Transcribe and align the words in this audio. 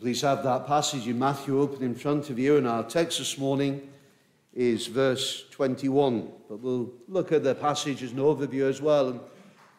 Please 0.00 0.20
have 0.22 0.44
that 0.44 0.64
passage 0.68 1.08
in 1.08 1.18
Matthew 1.18 1.60
open 1.60 1.82
in 1.82 1.92
front 1.92 2.30
of 2.30 2.38
you, 2.38 2.56
and 2.56 2.68
our 2.68 2.84
text 2.84 3.18
this 3.18 3.36
morning 3.36 3.90
is 4.54 4.86
verse 4.86 5.44
21. 5.50 6.30
But 6.48 6.60
we'll 6.60 6.92
look 7.08 7.32
at 7.32 7.42
the 7.42 7.56
passage 7.56 8.04
as 8.04 8.12
an 8.12 8.18
overview 8.18 8.68
as 8.68 8.80
well. 8.80 9.08
And 9.08 9.20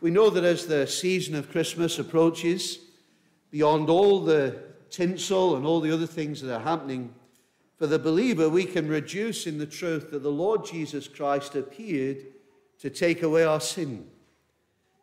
we 0.01 0.11
know 0.11 0.29
that 0.29 0.43
as 0.43 0.67
the 0.67 0.85
season 0.87 1.35
of 1.35 1.49
Christmas 1.49 1.99
approaches, 1.99 2.79
beyond 3.49 3.89
all 3.89 4.19
the 4.19 4.61
tinsel 4.89 5.55
and 5.55 5.65
all 5.65 5.79
the 5.79 5.93
other 5.93 6.05
things 6.05 6.41
that 6.41 6.53
are 6.53 6.59
happening, 6.59 7.13
for 7.77 7.87
the 7.87 7.97
believer, 7.97 8.49
we 8.49 8.65
can 8.65 8.89
reduce 8.89 9.47
in 9.47 9.57
the 9.57 9.65
truth 9.65 10.11
that 10.11 10.21
the 10.21 10.29
Lord 10.29 10.65
Jesus 10.65 11.07
Christ 11.07 11.55
appeared 11.55 12.25
to 12.79 12.89
take 12.89 13.23
away 13.23 13.45
our 13.45 13.61
sin. 13.61 14.05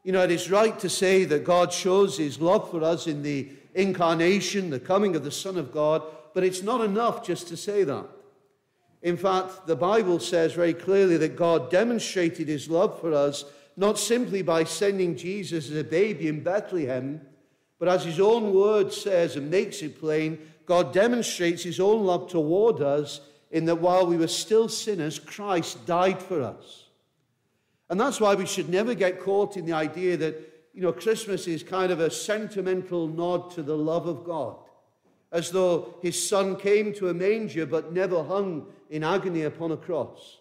You 0.05 0.12
know, 0.12 0.23
it 0.23 0.30
is 0.30 0.51
right 0.51 0.79
to 0.79 0.91
say 0.91 1.25
that 1.25 1.43
God 1.43 1.73
shows 1.73 2.19
his 2.19 2.39
love 2.39 2.71
for 2.71 2.85
us 2.85 3.07
in 3.07 3.23
the 3.23 3.48
incarnation, 3.77 4.70
the 4.70 4.80
coming 4.80 5.14
of 5.14 5.22
the 5.22 5.30
Son 5.30 5.56
of 5.56 5.72
God, 5.72 6.02
but 6.34 6.42
it's 6.42 6.62
not 6.62 6.80
enough 6.80 7.24
just 7.24 7.48
to 7.48 7.56
say 7.56 7.84
that. 7.84 8.06
In 9.02 9.16
fact, 9.16 9.66
the 9.66 9.77
Bible 9.77 10.18
says 10.18 10.55
very 10.55 10.74
clearly 10.74 11.16
that 11.18 11.37
God 11.37 11.70
demonstrated 11.70 12.48
his 12.48 12.68
love 12.68 13.01
for 13.01 13.12
us 13.12 13.45
not 13.77 13.98
simply 13.98 14.42
by 14.42 14.65
sending 14.65 15.16
Jesus 15.16 15.70
as 15.70 15.77
a 15.77 15.84
baby 15.84 16.28
in 16.28 16.42
Bethlehem, 16.42 17.20
but 17.78 17.88
as 17.88 18.04
his 18.04 18.18
own 18.18 18.54
word 18.54 18.92
says 18.92 19.37
and 19.37 19.51
makes 19.51 19.82
it 19.82 20.01
plain, 20.01 20.38
God 20.65 20.93
demonstrates 20.93 21.62
his 21.62 21.79
own 21.79 22.04
love 22.04 22.29
toward 22.30 22.80
us 22.80 23.20
in 23.51 23.66
that 23.66 23.77
while 23.77 24.06
we 24.06 24.16
were 24.16 24.29
still 24.29 24.68
sinners, 24.68 25.18
Christ 25.18 25.84
died 25.87 26.20
for 26.20 26.43
us. 26.43 26.87
And 27.88 28.01
that's 28.01 28.20
why 28.20 28.34
we 28.34 28.46
should 28.46 28.68
never 28.68 28.95
get 28.95 29.20
caught 29.20 29.56
in 29.56 29.66
the 29.66 29.74
idea 29.74 30.16
that, 30.16 30.55
you 30.77 30.83
know, 30.83 30.93
Christmas 30.93 31.48
is 31.48 31.62
kind 31.62 31.91
of 31.91 32.01
a 32.01 32.11
sentimental 32.11 33.09
nod 33.09 33.51
to 33.53 33.62
the 33.62 33.77
love 33.77 34.07
of 34.07 34.25
God, 34.25 34.57
as 35.33 35.51
though 35.51 35.95
his 36.02 36.29
son 36.29 36.55
came 36.57 36.93
to 36.93 37.09
a 37.09 37.15
manger 37.15 37.65
but 37.65 37.95
never 37.95 38.23
hung 38.23 38.66
in 38.91 39.02
agony 39.02 39.45
upon 39.45 39.73
a 39.73 39.77
cross. 39.79 40.37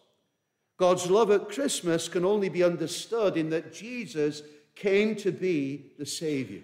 God's 0.76 1.10
love 1.10 1.32
at 1.32 1.48
Christmas 1.48 2.10
can 2.10 2.26
only 2.26 2.50
be 2.50 2.66
understood 2.66 3.38
in 3.38 3.50
that 3.52 3.74
Jesus 3.74 4.44
came 4.76 5.16
to 5.16 5.32
be 5.32 5.94
the 5.98 6.06
Savior. 6.06 6.64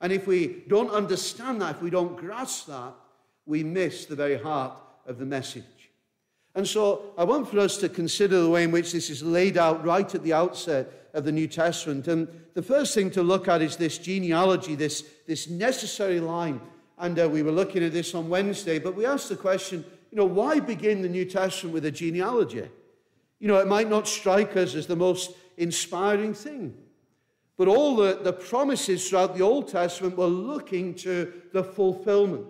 And 0.00 0.12
if 0.12 0.28
we 0.28 0.62
don't 0.68 0.90
understand 0.90 1.62
that, 1.62 1.74
if 1.74 1.82
we 1.82 1.90
don't 1.90 2.16
grasp 2.16 2.68
that, 2.68 2.94
we 3.44 3.64
miss 3.64 4.06
the 4.06 4.14
very 4.14 4.38
heart 4.38 4.72
of 5.04 5.18
the 5.18 5.26
message. 5.26 5.64
And 6.54 6.66
so 6.66 7.12
I 7.18 7.24
want 7.24 7.50
for 7.50 7.58
us 7.58 7.76
to 7.78 7.88
consider 7.88 8.40
the 8.40 8.50
way 8.50 8.62
in 8.62 8.70
which 8.70 8.92
this 8.92 9.10
is 9.10 9.20
laid 9.20 9.58
out 9.58 9.84
right 9.84 10.14
at 10.14 10.22
the 10.22 10.32
outset 10.32 11.03
of 11.14 11.24
the 11.24 11.32
New 11.32 11.46
Testament. 11.46 12.06
And 12.08 12.28
the 12.52 12.62
first 12.62 12.94
thing 12.94 13.10
to 13.12 13.22
look 13.22 13.48
at 13.48 13.62
is 13.62 13.76
this 13.76 13.96
genealogy, 13.96 14.74
this, 14.74 15.04
this 15.26 15.48
necessary 15.48 16.20
line. 16.20 16.60
And 16.98 17.18
uh, 17.18 17.28
we 17.28 17.42
were 17.42 17.52
looking 17.52 17.82
at 17.82 17.92
this 17.92 18.14
on 18.14 18.28
Wednesday, 18.28 18.78
but 18.78 18.94
we 18.94 19.06
asked 19.06 19.28
the 19.28 19.36
question, 19.36 19.84
you 20.10 20.18
know, 20.18 20.26
why 20.26 20.60
begin 20.60 21.02
the 21.02 21.08
New 21.08 21.24
Testament 21.24 21.72
with 21.72 21.84
a 21.86 21.90
genealogy? 21.90 22.68
You 23.40 23.48
know, 23.48 23.58
it 23.58 23.66
might 23.66 23.88
not 23.88 24.06
strike 24.06 24.56
us 24.56 24.74
as 24.74 24.86
the 24.86 24.96
most 24.96 25.32
inspiring 25.56 26.34
thing. 26.34 26.76
But 27.56 27.68
all 27.68 27.96
the, 27.96 28.18
the 28.22 28.32
promises 28.32 29.08
throughout 29.08 29.36
the 29.36 29.42
Old 29.42 29.68
Testament 29.68 30.16
were 30.16 30.26
looking 30.26 30.94
to 30.96 31.32
the 31.52 31.62
fulfillment. 31.62 32.46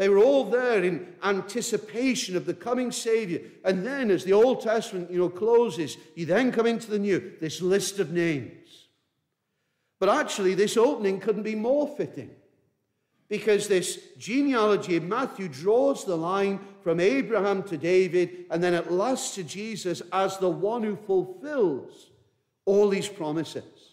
They 0.00 0.08
were 0.08 0.16
all 0.16 0.44
there 0.44 0.82
in 0.82 1.06
anticipation 1.22 2.34
of 2.34 2.46
the 2.46 2.54
coming 2.54 2.90
Savior. 2.90 3.42
And 3.66 3.84
then, 3.84 4.10
as 4.10 4.24
the 4.24 4.32
Old 4.32 4.62
Testament, 4.62 5.10
you 5.10 5.18
know, 5.18 5.28
closes, 5.28 5.98
you 6.14 6.24
then 6.24 6.52
come 6.52 6.64
into 6.64 6.90
the 6.90 6.98
New, 6.98 7.34
this 7.38 7.60
list 7.60 7.98
of 7.98 8.10
names. 8.10 8.86
But 9.98 10.08
actually, 10.08 10.54
this 10.54 10.78
opening 10.78 11.20
couldn't 11.20 11.42
be 11.42 11.54
more 11.54 11.86
fitting 11.86 12.30
because 13.28 13.68
this 13.68 14.00
genealogy 14.16 14.96
of 14.96 15.02
Matthew 15.02 15.48
draws 15.48 16.06
the 16.06 16.16
line 16.16 16.60
from 16.82 16.98
Abraham 16.98 17.62
to 17.64 17.76
David 17.76 18.46
and 18.50 18.64
then 18.64 18.72
at 18.72 18.90
last 18.90 19.34
to 19.34 19.44
Jesus 19.44 20.00
as 20.14 20.38
the 20.38 20.48
one 20.48 20.82
who 20.82 20.96
fulfills 20.96 22.06
all 22.64 22.88
these 22.88 23.06
promises. 23.06 23.89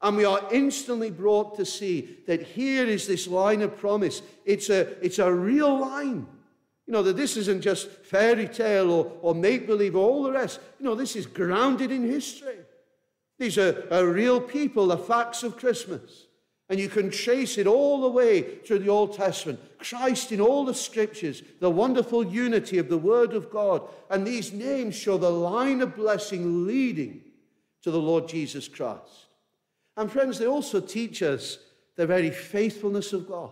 And 0.00 0.16
we 0.16 0.24
are 0.24 0.42
instantly 0.52 1.10
brought 1.10 1.56
to 1.56 1.64
see 1.64 2.18
that 2.26 2.42
here 2.42 2.86
is 2.86 3.06
this 3.06 3.26
line 3.26 3.62
of 3.62 3.76
promise. 3.76 4.22
It's 4.44 4.70
a, 4.70 5.04
it's 5.04 5.18
a 5.18 5.32
real 5.32 5.80
line. 5.80 6.26
You 6.86 6.92
know, 6.92 7.02
that 7.02 7.16
this 7.16 7.36
isn't 7.36 7.60
just 7.60 7.90
fairy 7.90 8.48
tale 8.48 8.90
or, 8.90 9.12
or 9.20 9.34
make 9.34 9.66
believe 9.66 9.96
or 9.96 10.08
all 10.08 10.22
the 10.22 10.32
rest. 10.32 10.60
You 10.78 10.86
know, 10.86 10.94
this 10.94 11.16
is 11.16 11.26
grounded 11.26 11.90
in 11.90 12.08
history. 12.08 12.58
These 13.38 13.58
are, 13.58 13.86
are 13.90 14.06
real 14.06 14.40
people, 14.40 14.86
the 14.86 14.96
facts 14.96 15.42
of 15.42 15.56
Christmas. 15.56 16.26
And 16.70 16.78
you 16.78 16.88
can 16.88 17.10
trace 17.10 17.58
it 17.58 17.66
all 17.66 18.00
the 18.00 18.08
way 18.08 18.58
through 18.58 18.80
the 18.80 18.90
Old 18.90 19.14
Testament. 19.14 19.58
Christ 19.78 20.32
in 20.32 20.40
all 20.40 20.64
the 20.64 20.74
scriptures, 20.74 21.42
the 21.60 21.70
wonderful 21.70 22.26
unity 22.26 22.78
of 22.78 22.88
the 22.88 22.98
Word 22.98 23.32
of 23.32 23.50
God. 23.50 23.82
And 24.10 24.26
these 24.26 24.52
names 24.52 24.94
show 24.94 25.18
the 25.18 25.30
line 25.30 25.80
of 25.80 25.96
blessing 25.96 26.66
leading 26.66 27.22
to 27.82 27.90
the 27.90 28.00
Lord 28.00 28.28
Jesus 28.28 28.68
Christ. 28.68 29.27
And 29.98 30.10
friends, 30.10 30.38
they 30.38 30.46
also 30.46 30.80
teach 30.80 31.24
us 31.24 31.58
the 31.96 32.06
very 32.06 32.30
faithfulness 32.30 33.12
of 33.12 33.28
God. 33.28 33.50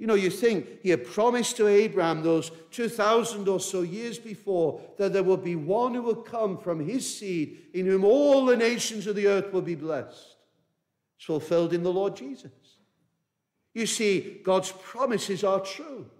You 0.00 0.08
know, 0.08 0.16
you 0.16 0.28
think 0.28 0.82
he 0.82 0.90
had 0.90 1.06
promised 1.06 1.56
to 1.58 1.68
Abraham 1.68 2.24
those 2.24 2.50
2,000 2.72 3.46
or 3.46 3.60
so 3.60 3.82
years 3.82 4.18
before 4.18 4.80
that 4.98 5.12
there 5.12 5.22
would 5.22 5.44
be 5.44 5.54
one 5.54 5.94
who 5.94 6.02
would 6.02 6.24
come 6.24 6.58
from 6.58 6.80
his 6.80 7.18
seed 7.18 7.68
in 7.72 7.86
whom 7.86 8.04
all 8.04 8.46
the 8.46 8.56
nations 8.56 9.06
of 9.06 9.14
the 9.14 9.28
earth 9.28 9.52
would 9.52 9.64
be 9.64 9.76
blessed. 9.76 10.36
It's 11.16 11.26
fulfilled 11.26 11.72
in 11.72 11.84
the 11.84 11.92
Lord 11.92 12.16
Jesus. 12.16 12.50
You 13.72 13.86
see, 13.86 14.40
God's 14.42 14.72
promises 14.72 15.44
are 15.44 15.60
true. 15.60 16.10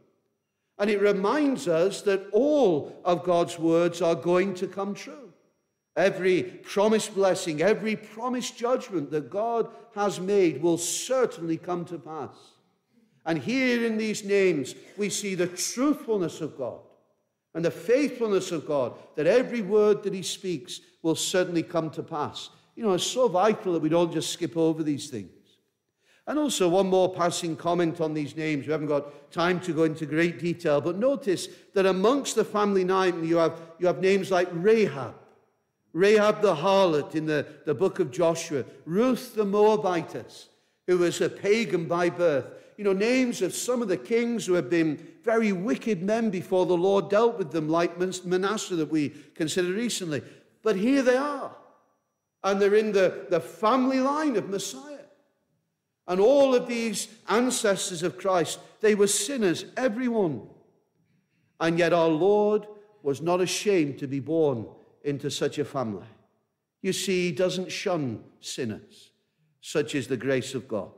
And 0.79 0.89
it 0.89 1.01
reminds 1.01 1.67
us 1.67 2.03
that 2.03 2.29
all 2.31 3.01
of 3.05 3.25
God's 3.25 3.59
words 3.59 4.01
are 4.01 4.15
going 4.15 4.55
to 4.55 4.69
come 4.69 4.95
true. 4.95 5.30
Every 6.01 6.43
promised 6.43 7.15
blessing, 7.15 7.61
every 7.61 7.95
promised 7.95 8.57
judgment 8.57 9.11
that 9.11 9.29
God 9.29 9.69
has 9.95 10.19
made 10.19 10.63
will 10.63 10.79
certainly 10.79 11.59
come 11.59 11.85
to 11.87 11.99
pass. 11.99 12.35
And 13.27 13.39
here 13.39 13.85
in 13.85 13.99
these 13.99 14.25
names, 14.25 14.75
we 14.97 15.11
see 15.11 15.35
the 15.35 15.47
truthfulness 15.47 16.41
of 16.41 16.57
God 16.57 16.81
and 17.55 17.65
the 17.65 17.71
faithfulness 17.71 18.51
of 18.51 18.67
God, 18.67 18.95
that 19.17 19.27
every 19.27 19.61
word 19.61 20.03
that 20.05 20.15
He 20.15 20.23
speaks 20.23 20.81
will 21.03 21.17
certainly 21.17 21.63
come 21.63 21.91
to 21.91 22.03
pass. 22.03 22.49
You 22.77 22.85
know, 22.85 22.95
it's 22.95 23.05
so 23.05 23.29
vital 23.29 23.75
that 23.75 23.83
we 23.83 23.89
don't 23.89 24.13
just 24.13 24.31
skip 24.31 24.57
over 24.57 24.83
these 24.83 25.11
things. 25.11 25.31
And 26.27 26.39
also, 26.39 26.69
one 26.69 26.87
more 26.87 27.13
passing 27.13 27.57
comment 27.57 28.01
on 28.01 28.15
these 28.15 28.37
names. 28.37 28.67
We 28.67 28.73
haven't 28.73 28.87
got 28.87 29.33
time 29.33 29.59
to 29.61 29.73
go 29.73 29.83
into 29.83 30.07
great 30.07 30.39
detail, 30.39 30.81
but 30.81 30.97
notice 30.97 31.49
that 31.75 31.87
amongst 31.87 32.37
the 32.37 32.45
family 32.45 32.85
name, 32.85 33.25
you 33.25 33.37
have, 33.37 33.61
you 33.79 33.87
have 33.87 34.01
names 34.01 34.31
like 34.31 34.49
Rahab, 34.53 35.15
Rahab 35.93 36.41
the 36.41 36.55
harlot 36.55 37.15
in 37.15 37.27
the, 37.27 37.47
the 37.67 37.75
book 37.75 37.99
of 37.99 38.11
Joshua, 38.11 38.65
Ruth 38.85 39.35
the 39.35 39.45
Moabitess, 39.45 40.49
who 40.87 40.99
was 40.99 41.21
a 41.21 41.29
pagan 41.29 41.87
by 41.87 42.11
birth. 42.11 42.47
You 42.77 42.85
know, 42.85 42.93
names 42.93 43.43
of 43.43 43.55
some 43.55 43.83
of 43.83 43.89
the 43.89 43.97
kings 43.97 44.47
who 44.47 44.55
have 44.55 44.71
been 44.71 45.07
very 45.23 45.53
wicked 45.53 46.03
men 46.03 46.31
before 46.31 46.65
the 46.65 46.77
Lord 46.77 47.11
dealt 47.11 47.37
with 47.37 47.51
them, 47.51 47.69
like 47.69 47.99
Manasseh 47.99 48.77
that 48.77 48.91
we 48.91 49.11
considered 49.35 49.75
recently. 49.75 50.23
But 50.63 50.77
here 50.77 51.03
they 51.03 51.17
are. 51.17 51.55
And 52.43 52.61
they're 52.61 52.75
in 52.75 52.93
the, 52.93 53.27
the 53.29 53.41
family 53.41 54.01
line 54.01 54.37
of 54.37 54.49
Messiah. 54.49 54.97
And 56.07 56.21
all 56.21 56.55
of 56.55 56.67
these 56.67 57.09
ancestors 57.29 58.03
of 58.03 58.17
Christ, 58.17 58.59
they 58.81 58.95
were 58.95 59.07
sinners, 59.07 59.67
everyone. 59.77 60.49
And 61.61 61.79
yet 61.79 61.93
our 61.93 62.09
Lord 62.09 62.67
was 63.03 63.21
not 63.21 63.41
ashamed 63.41 63.99
to 63.99 64.07
be 64.07 64.21
born 64.21 64.67
into 65.05 65.31
such 65.31 65.59
a 65.59 65.65
family. 65.65 66.07
You 66.83 66.93
see, 66.93 67.27
he 67.27 67.33
doesn't 67.33 67.71
shun 67.71 68.23
sinners. 68.41 69.11
Such 69.61 69.95
is 69.95 70.07
the 70.07 70.17
grace 70.17 70.55
of 70.55 70.69
God. 70.69 70.91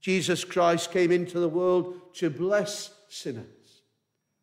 Jesus 0.00 0.44
Christ 0.44 0.92
came 0.92 1.12
into 1.12 1.38
the 1.38 1.48
world 1.48 2.14
to 2.14 2.30
bless 2.30 2.92
sinners. 3.08 3.82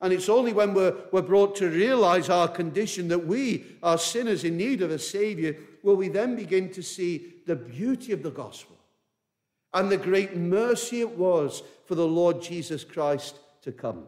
And 0.02 0.12
it's 0.12 0.30
only 0.30 0.54
when 0.54 0.74
we're, 0.74 0.96
we're 1.12 1.22
brought 1.22 1.56
to 1.58 1.70
realize 1.70 2.30
our 2.30 2.48
condition 2.48 3.08
that 3.10 3.28
we 3.28 3.66
are 3.84 3.98
sinners 3.98 4.44
in 4.44 4.58
need 4.58 4.82
of 4.82 4.90
a 4.90 4.98
Savior 4.98 5.56
will 5.84 5.96
we 5.96 6.10
then 6.10 6.36
begin 6.36 6.72
to 6.72 6.82
see 6.82 7.36
the 7.46 7.56
beauty 7.56 8.12
of 8.12 8.24
the 8.24 8.32
gospel 8.32 8.78
and 9.74 9.92
the 9.92 9.98
great 9.98 10.36
mercy 10.36 11.02
it 11.02 11.18
was 11.18 11.64
for 11.86 11.96
the 11.96 12.08
Lord 12.08 12.42
Jesus 12.42 12.84
Christ 12.84 13.40
to 13.62 13.72
come. 13.72 14.06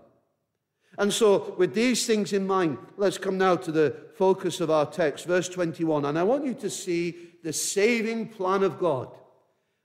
And 0.97 1.11
so, 1.11 1.55
with 1.57 1.73
these 1.73 2.05
things 2.05 2.33
in 2.33 2.45
mind, 2.45 2.77
let's 2.97 3.17
come 3.17 3.37
now 3.37 3.55
to 3.55 3.71
the 3.71 3.95
focus 4.15 4.61
of 4.61 4.69
our 4.69 4.85
text, 4.85 5.25
verse 5.25 5.49
21. 5.49 6.05
And 6.05 6.19
I 6.19 6.23
want 6.23 6.45
you 6.45 6.53
to 6.55 6.69
see 6.69 7.33
the 7.43 7.53
saving 7.53 8.29
plan 8.29 8.63
of 8.63 8.79
God. 8.79 9.09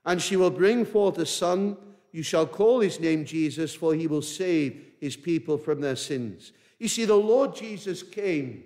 And 0.04 0.20
she 0.20 0.36
will 0.36 0.50
bring 0.50 0.84
forth 0.84 1.18
a 1.18 1.26
son. 1.26 1.76
You 2.12 2.22
shall 2.22 2.46
call 2.46 2.80
his 2.80 3.00
name 3.00 3.24
Jesus, 3.24 3.74
for 3.74 3.94
he 3.94 4.06
will 4.06 4.22
save 4.22 4.84
his 5.00 5.16
people 5.16 5.56
from 5.56 5.80
their 5.80 5.96
sins. 5.96 6.52
You 6.78 6.88
see, 6.88 7.04
the 7.04 7.14
Lord 7.14 7.56
Jesus 7.56 8.02
came 8.02 8.64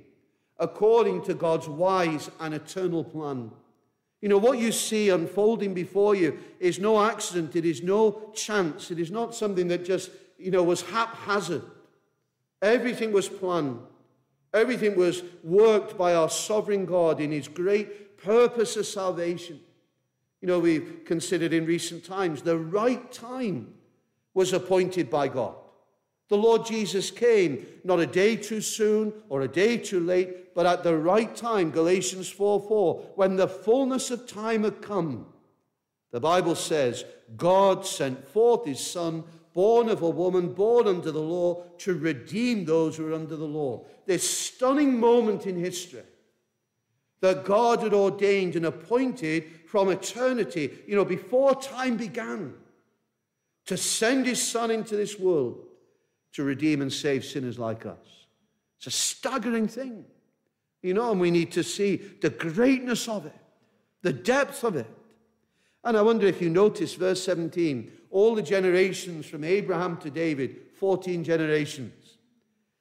according 0.59 1.23
to 1.25 1.35
God's 1.35 1.69
wise 1.69 2.31
and 2.41 2.55
eternal 2.55 3.05
plan. 3.05 3.51
You 4.21 4.29
know, 4.29 4.39
what 4.39 4.59
you 4.59 4.71
see 4.71 5.09
unfolding 5.09 5.75
before 5.75 6.15
you 6.15 6.39
is 6.61 6.79
no 6.79 7.03
accident, 7.05 7.57
it 7.57 7.65
is 7.65 7.83
no 7.83 8.31
chance, 8.35 8.91
it 8.91 9.01
is 9.01 9.11
not 9.11 9.35
something 9.35 9.67
that 9.69 9.85
just, 9.85 10.11
you 10.39 10.51
know, 10.51 10.63
was 10.63 10.83
haphazard. 10.83 11.63
Everything 12.63 13.13
was 13.13 13.29
planned, 13.29 13.81
everything 14.55 14.97
was 14.97 15.23
worked 15.43 15.99
by 15.99 16.15
our 16.15 16.31
sovereign 16.31 16.87
God 16.87 17.21
in 17.21 17.33
his 17.33 17.49
great 17.49 18.17
purpose 18.17 18.77
of 18.77 18.87
salvation. 18.87 19.61
You 20.41 20.49
know, 20.49 20.61
we've 20.61 21.03
considered 21.05 21.53
in 21.53 21.67
recent 21.67 22.05
times 22.05 22.43
the 22.43 22.59
right 22.59 23.11
time 23.13 23.75
was 24.35 24.53
appointed 24.53 25.11
by 25.11 25.29
God. 25.29 25.55
The 26.29 26.37
Lord 26.39 26.65
Jesus 26.65 27.11
came 27.11 27.67
not 27.85 28.01
a 28.01 28.07
day 28.07 28.37
too 28.37 28.61
soon 28.61 29.13
or 29.29 29.43
a 29.43 29.49
day 29.49 29.77
too 29.77 30.01
late, 30.01 30.55
but 30.55 30.67
at 30.67 30.83
the 30.83 30.97
right 30.97 31.35
time, 31.37 31.71
Galatians 31.71 32.29
4 32.29 32.61
4, 32.61 32.95
when 33.17 33.37
the 33.37 33.49
fullness 33.49 34.11
of 34.11 34.27
time 34.27 34.65
had 34.65 34.81
come. 34.81 35.27
The 36.11 36.21
Bible 36.21 36.55
says, 36.55 37.05
God 37.37 37.87
sent 37.87 38.27
forth 38.29 38.67
his 38.67 38.81
Son, 38.81 39.25
born 39.55 39.89
of 39.89 40.03
a 40.03 40.11
woman, 40.11 40.53
born 40.53 40.87
under 40.87 41.11
the 41.11 41.21
law, 41.21 41.65
to 41.79 41.95
redeem 41.95 42.65
those 42.65 42.97
who 42.97 43.09
are 43.09 43.15
under 43.15 43.37
the 43.37 43.45
law. 43.45 43.85
This 44.07 44.29
stunning 44.29 44.99
moment 44.99 45.47
in 45.47 45.59
history 45.59 46.03
that 47.21 47.45
God 47.45 47.81
had 47.81 47.95
ordained 47.95 48.57
and 48.57 48.67
appointed 48.67 49.45
from 49.67 49.91
eternity, 49.91 50.71
you 50.87 50.97
know, 50.97 51.05
before 51.05 51.55
time 51.55 51.97
began, 51.97 52.55
to 53.67 53.77
send 53.77 54.27
his 54.27 54.43
Son 54.43 54.71
into 54.71 54.97
this 54.97 55.19
world 55.19 55.65
to 56.33 56.43
redeem 56.43 56.83
and 56.83 56.93
save 56.93 57.25
sinners 57.25 57.59
like 57.59 57.87
us. 57.87 58.27
It's 58.79 58.89
a 58.89 58.91
staggering 58.91 59.69
thing, 59.69 60.05
you 60.83 60.95
know, 60.95 61.13
and 61.13 61.21
we 61.21 61.31
need 61.31 61.53
to 61.53 61.63
see 61.63 61.97
the 61.97 62.31
greatness 62.31 63.09
of 63.09 63.27
it, 63.27 63.37
the 64.03 64.13
depth 64.13 64.65
of 64.65 64.75
it. 64.75 64.91
And 65.85 65.97
I 65.97 66.03
wonder 66.03 66.27
if 66.27 66.43
you 66.43 66.51
notice 66.51 66.95
verse 66.95 67.23
17 67.23 67.93
all 68.13 68.35
the 68.35 68.43
generations 68.43 69.27
from 69.27 69.43
Abraham 69.43 69.97
to 69.97 70.11
David, 70.11 70.57
14 70.75 71.25
generations. 71.25 72.19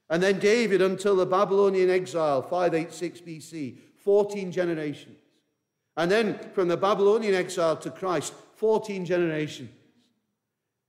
And 0.10 0.22
then 0.22 0.40
David 0.40 0.82
until 0.82 1.16
the 1.16 1.26
Babylonian 1.26 1.90
exile, 1.90 2.42
586 2.42 3.22
BC, 3.22 3.78
14 3.96 4.52
generations. 4.52 5.18
And 5.96 6.12
then 6.12 6.38
from 6.54 6.68
the 6.68 6.76
Babylonian 6.76 7.34
exile 7.34 7.78
to 7.78 7.90
Christ, 7.90 8.34
14 8.56 9.06
generations. 9.06 9.70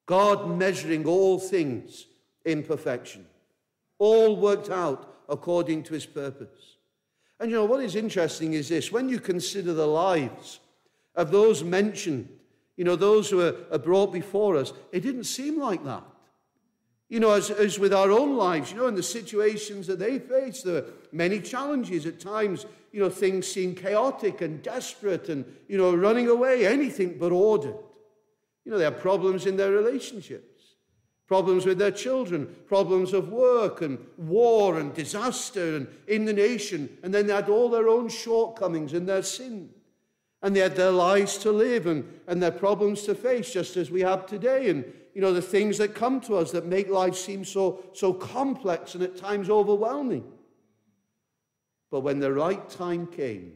God 0.06 0.58
measuring 0.58 1.06
all 1.06 1.38
things 1.38 2.06
in 2.44 2.64
perfection, 2.64 3.24
all 3.98 4.36
worked 4.36 4.68
out 4.68 5.14
according 5.28 5.84
to 5.84 5.94
his 5.94 6.04
purpose. 6.04 6.76
And 7.38 7.48
you 7.50 7.56
know, 7.56 7.64
what 7.64 7.82
is 7.82 7.94
interesting 7.94 8.54
is 8.54 8.68
this 8.68 8.90
when 8.90 9.08
you 9.08 9.20
consider 9.20 9.72
the 9.72 9.86
lives 9.86 10.58
of 11.14 11.30
those 11.30 11.62
mentioned, 11.62 12.28
you 12.82 12.84
know, 12.84 12.96
those 12.96 13.30
who 13.30 13.40
are, 13.40 13.78
brought 13.78 14.12
before 14.12 14.56
us, 14.56 14.72
it 14.90 15.04
didn't 15.04 15.22
seem 15.22 15.56
like 15.56 15.84
that. 15.84 16.02
You 17.08 17.20
know, 17.20 17.30
as, 17.30 17.48
as 17.48 17.78
with 17.78 17.94
our 17.94 18.10
own 18.10 18.36
lives, 18.36 18.72
you 18.72 18.78
know, 18.78 18.88
in 18.88 18.96
the 18.96 19.04
situations 19.04 19.86
that 19.86 20.00
they 20.00 20.18
face, 20.18 20.64
there 20.64 20.78
are 20.78 20.84
many 21.12 21.38
challenges. 21.38 22.06
At 22.06 22.18
times, 22.18 22.66
you 22.90 22.98
know, 22.98 23.08
things 23.08 23.46
seem 23.46 23.76
chaotic 23.76 24.40
and 24.40 24.60
desperate 24.64 25.28
and, 25.28 25.44
you 25.68 25.78
know, 25.78 25.94
running 25.94 26.26
away, 26.26 26.66
anything 26.66 27.18
but 27.20 27.30
ordered. 27.30 27.76
You 28.64 28.72
know, 28.72 28.78
they 28.78 28.84
have 28.84 28.98
problems 28.98 29.46
in 29.46 29.56
their 29.56 29.70
relationships 29.70 30.48
problems 31.28 31.64
with 31.64 31.78
their 31.78 31.92
children, 31.92 32.44
problems 32.66 33.14
of 33.14 33.30
work 33.30 33.80
and 33.80 33.96
war 34.18 34.78
and 34.78 34.92
disaster 34.92 35.76
and 35.76 35.86
in 36.06 36.26
the 36.26 36.32
nation. 36.32 36.98
And 37.02 37.14
then 37.14 37.26
they 37.28 37.32
had 37.32 37.48
all 37.48 37.70
their 37.70 37.88
own 37.88 38.08
shortcomings 38.08 38.92
and 38.92 39.08
their 39.08 39.22
sin. 39.22 39.70
And 40.42 40.56
they 40.56 40.60
had 40.60 40.74
their 40.74 40.90
lives 40.90 41.38
to 41.38 41.52
live 41.52 41.86
and, 41.86 42.20
and 42.26 42.42
their 42.42 42.50
problems 42.50 43.02
to 43.02 43.14
face, 43.14 43.52
just 43.52 43.76
as 43.76 43.90
we 43.90 44.00
have 44.00 44.26
today. 44.26 44.70
And, 44.70 44.84
you 45.14 45.20
know, 45.20 45.32
the 45.32 45.42
things 45.42 45.78
that 45.78 45.94
come 45.94 46.20
to 46.22 46.36
us 46.36 46.50
that 46.50 46.66
make 46.66 46.88
life 46.88 47.14
seem 47.14 47.44
so, 47.44 47.84
so 47.92 48.12
complex 48.12 48.94
and 48.94 49.04
at 49.04 49.16
times 49.16 49.48
overwhelming. 49.48 50.24
But 51.90 52.00
when 52.00 52.18
the 52.18 52.32
right 52.32 52.68
time 52.68 53.06
came, 53.06 53.52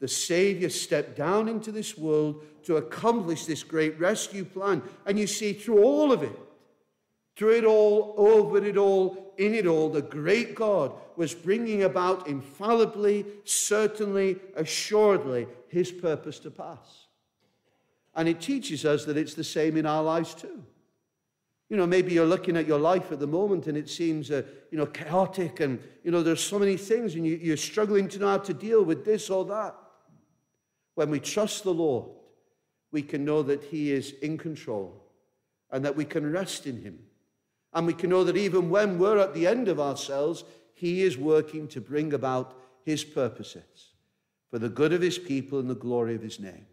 the 0.00 0.08
Savior 0.08 0.68
stepped 0.68 1.16
down 1.16 1.48
into 1.48 1.70
this 1.70 1.96
world 1.96 2.44
to 2.64 2.76
accomplish 2.76 3.46
this 3.46 3.62
great 3.62 3.98
rescue 4.00 4.44
plan. 4.44 4.82
And 5.06 5.18
you 5.18 5.26
see, 5.26 5.52
through 5.52 5.82
all 5.82 6.10
of 6.10 6.22
it, 6.22 6.36
through 7.36 7.56
it 7.56 7.64
all, 7.64 8.14
over 8.16 8.64
it 8.64 8.76
all, 8.76 9.23
in 9.38 9.54
it 9.54 9.66
all, 9.66 9.88
the 9.88 10.02
great 10.02 10.54
God 10.54 10.92
was 11.16 11.34
bringing 11.34 11.84
about 11.84 12.26
infallibly, 12.26 13.24
certainly, 13.44 14.36
assuredly 14.56 15.46
his 15.68 15.90
purpose 15.90 16.38
to 16.40 16.50
pass. 16.50 17.06
And 18.14 18.28
it 18.28 18.40
teaches 18.40 18.84
us 18.84 19.04
that 19.04 19.16
it's 19.16 19.34
the 19.34 19.44
same 19.44 19.76
in 19.76 19.86
our 19.86 20.02
lives 20.02 20.34
too. 20.34 20.62
You 21.68 21.76
know, 21.76 21.86
maybe 21.86 22.12
you're 22.12 22.26
looking 22.26 22.56
at 22.56 22.66
your 22.66 22.78
life 22.78 23.10
at 23.10 23.18
the 23.18 23.26
moment 23.26 23.66
and 23.66 23.76
it 23.76 23.88
seems, 23.88 24.30
uh, 24.30 24.42
you 24.70 24.78
know, 24.78 24.86
chaotic 24.86 25.60
and, 25.60 25.82
you 26.04 26.10
know, 26.10 26.22
there's 26.22 26.42
so 26.42 26.58
many 26.58 26.76
things 26.76 27.14
and 27.14 27.26
you, 27.26 27.36
you're 27.36 27.56
struggling 27.56 28.08
to 28.08 28.18
know 28.18 28.28
how 28.28 28.38
to 28.38 28.54
deal 28.54 28.84
with 28.84 29.04
this 29.04 29.30
or 29.30 29.44
that. 29.46 29.74
When 30.94 31.10
we 31.10 31.18
trust 31.18 31.64
the 31.64 31.74
Lord, 31.74 32.10
we 32.92 33.02
can 33.02 33.24
know 33.24 33.42
that 33.42 33.64
He 33.64 33.90
is 33.90 34.12
in 34.22 34.38
control 34.38 35.02
and 35.70 35.84
that 35.84 35.96
we 35.96 36.04
can 36.04 36.30
rest 36.30 36.66
in 36.66 36.80
Him 36.82 36.98
and 37.74 37.86
we 37.86 37.92
can 37.92 38.10
know 38.10 38.24
that 38.24 38.36
even 38.36 38.70
when 38.70 38.98
we're 38.98 39.18
at 39.18 39.34
the 39.34 39.46
end 39.46 39.68
of 39.68 39.80
ourselves, 39.80 40.44
He 40.74 41.02
is 41.02 41.18
working 41.18 41.66
to 41.68 41.80
bring 41.80 42.12
about 42.12 42.56
His 42.84 43.04
purposes 43.04 43.92
for 44.50 44.58
the 44.58 44.68
good 44.68 44.92
of 44.92 45.02
His 45.02 45.18
people 45.18 45.58
and 45.58 45.68
the 45.68 45.74
glory 45.74 46.14
of 46.14 46.22
His 46.22 46.38
name. 46.38 46.66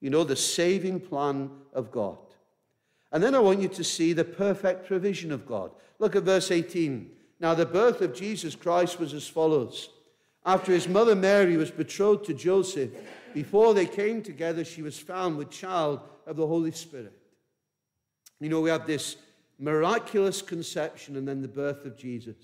You 0.00 0.10
know, 0.10 0.24
the 0.24 0.36
saving 0.36 1.00
plan 1.00 1.50
of 1.72 1.92
God. 1.92 2.18
And 3.12 3.22
then 3.22 3.34
I 3.34 3.38
want 3.38 3.60
you 3.60 3.68
to 3.68 3.84
see 3.84 4.12
the 4.12 4.24
perfect 4.24 4.86
provision 4.86 5.30
of 5.30 5.46
God. 5.46 5.70
Look 5.98 6.16
at 6.16 6.24
verse 6.24 6.50
18. 6.50 7.10
Now, 7.38 7.54
the 7.54 7.66
birth 7.66 8.00
of 8.00 8.14
Jesus 8.14 8.56
Christ 8.56 8.98
was 8.98 9.14
as 9.14 9.28
follows. 9.28 9.90
After 10.44 10.72
his 10.72 10.88
mother 10.88 11.14
Mary 11.14 11.56
was 11.56 11.70
betrothed 11.70 12.24
to 12.26 12.34
Joseph, 12.34 12.90
before 13.34 13.74
they 13.74 13.86
came 13.86 14.22
together, 14.22 14.64
she 14.64 14.82
was 14.82 14.98
found 14.98 15.36
with 15.36 15.50
child 15.50 16.00
of 16.26 16.36
the 16.36 16.46
Holy 16.46 16.72
Spirit. 16.72 17.12
You 18.40 18.48
know, 18.48 18.60
we 18.60 18.70
have 18.70 18.86
this 18.86 19.16
miraculous 19.62 20.42
conception 20.42 21.16
and 21.16 21.26
then 21.26 21.40
the 21.40 21.48
birth 21.48 21.84
of 21.84 21.96
Jesus. 21.96 22.34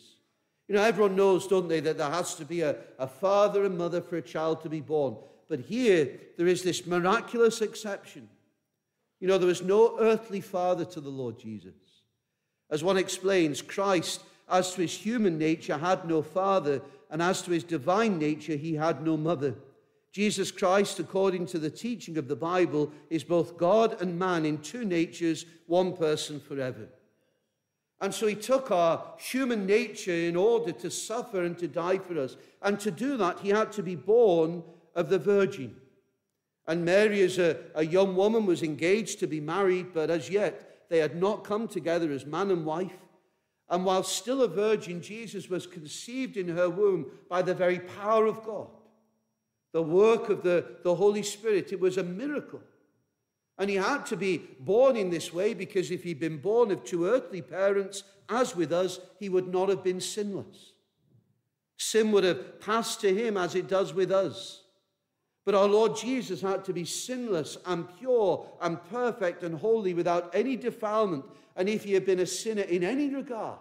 You 0.68 0.76
know, 0.76 0.82
everyone 0.82 1.16
knows, 1.16 1.48
don't 1.48 1.68
they, 1.68 1.80
that 1.80 1.98
there 1.98 2.10
has 2.10 2.36
to 2.36 2.44
be 2.44 2.60
a, 2.60 2.76
a 2.98 3.08
father 3.08 3.64
and 3.64 3.76
mother 3.76 4.00
for 4.00 4.16
a 4.16 4.22
child 4.22 4.62
to 4.62 4.68
be 4.68 4.80
born. 4.80 5.16
But 5.48 5.60
here, 5.60 6.10
there 6.36 6.46
is 6.46 6.62
this 6.62 6.86
miraculous 6.86 7.60
exception. 7.60 8.28
You 9.18 9.26
know, 9.26 9.36
there 9.36 9.48
was 9.48 9.62
no 9.62 9.98
earthly 9.98 10.40
father 10.40 10.84
to 10.84 11.00
the 11.00 11.08
Lord 11.08 11.40
Jesus. 11.40 11.74
As 12.70 12.84
one 12.84 12.98
explains, 12.98 13.62
Christ, 13.62 14.20
as 14.48 14.72
to 14.74 14.82
his 14.82 14.94
human 14.94 15.38
nature, 15.38 15.76
had 15.76 16.06
no 16.06 16.22
father, 16.22 16.82
and 17.10 17.20
as 17.20 17.42
to 17.42 17.50
his 17.50 17.64
divine 17.64 18.18
nature, 18.18 18.54
he 18.54 18.74
had 18.74 19.02
no 19.02 19.16
mother. 19.16 19.54
Jesus 20.12 20.52
Christ, 20.52 21.00
according 21.00 21.46
to 21.46 21.58
the 21.58 21.70
teaching 21.70 22.16
of 22.16 22.28
the 22.28 22.36
Bible, 22.36 22.92
is 23.10 23.24
both 23.24 23.56
God 23.56 24.00
and 24.00 24.18
man 24.18 24.44
in 24.44 24.58
two 24.58 24.84
natures, 24.84 25.46
one 25.66 25.96
person 25.96 26.38
forever. 26.38 26.88
And 28.00 28.14
so 28.14 28.26
he 28.26 28.36
took 28.36 28.70
our 28.70 29.04
human 29.18 29.66
nature 29.66 30.12
in 30.12 30.36
order 30.36 30.72
to 30.72 30.90
suffer 30.90 31.42
and 31.42 31.58
to 31.58 31.66
die 31.66 31.98
for 31.98 32.18
us. 32.18 32.36
And 32.62 32.78
to 32.80 32.90
do 32.90 33.16
that, 33.16 33.40
he 33.40 33.48
had 33.48 33.72
to 33.72 33.82
be 33.82 33.96
born 33.96 34.62
of 34.94 35.08
the 35.08 35.18
Virgin. 35.18 35.76
And 36.66 36.84
Mary, 36.84 37.22
as 37.22 37.38
a, 37.38 37.56
a 37.74 37.84
young 37.84 38.14
woman, 38.14 38.46
was 38.46 38.62
engaged 38.62 39.18
to 39.20 39.26
be 39.26 39.40
married, 39.40 39.92
but 39.94 40.10
as 40.10 40.30
yet 40.30 40.86
they 40.88 40.98
had 40.98 41.16
not 41.16 41.44
come 41.44 41.66
together 41.66 42.12
as 42.12 42.26
man 42.26 42.50
and 42.50 42.64
wife. 42.64 42.92
And 43.70 43.84
while 43.84 44.02
still 44.02 44.42
a 44.42 44.48
virgin, 44.48 45.02
Jesus 45.02 45.48
was 45.48 45.66
conceived 45.66 46.36
in 46.36 46.48
her 46.48 46.70
womb 46.70 47.06
by 47.28 47.42
the 47.42 47.54
very 47.54 47.80
power 47.80 48.26
of 48.26 48.44
God, 48.44 48.68
the 49.72 49.82
work 49.82 50.30
of 50.30 50.42
the, 50.42 50.64
the 50.84 50.94
Holy 50.94 51.22
Spirit. 51.22 51.72
It 51.72 51.80
was 51.80 51.98
a 51.98 52.02
miracle. 52.02 52.60
And 53.58 53.68
he 53.68 53.76
had 53.76 54.06
to 54.06 54.16
be 54.16 54.42
born 54.60 54.96
in 54.96 55.10
this 55.10 55.32
way 55.32 55.52
because 55.52 55.90
if 55.90 56.04
he'd 56.04 56.20
been 56.20 56.38
born 56.38 56.70
of 56.70 56.84
two 56.84 57.06
earthly 57.06 57.42
parents, 57.42 58.04
as 58.28 58.54
with 58.54 58.72
us, 58.72 59.00
he 59.18 59.28
would 59.28 59.48
not 59.48 59.68
have 59.68 59.82
been 59.82 60.00
sinless. 60.00 60.72
Sin 61.76 62.12
would 62.12 62.24
have 62.24 62.60
passed 62.60 63.00
to 63.00 63.14
him 63.14 63.36
as 63.36 63.54
it 63.54 63.68
does 63.68 63.94
with 63.94 64.12
us. 64.12 64.62
But 65.44 65.54
our 65.54 65.66
Lord 65.66 65.96
Jesus 65.96 66.42
had 66.42 66.64
to 66.66 66.72
be 66.72 66.84
sinless 66.84 67.56
and 67.64 67.88
pure 67.98 68.46
and 68.60 68.82
perfect 68.90 69.42
and 69.42 69.58
holy 69.58 69.94
without 69.94 70.34
any 70.34 70.56
defilement. 70.56 71.24
And 71.56 71.68
if 71.68 71.84
he 71.84 71.94
had 71.94 72.04
been 72.04 72.20
a 72.20 72.26
sinner 72.26 72.62
in 72.62 72.84
any 72.84 73.08
regard, 73.08 73.58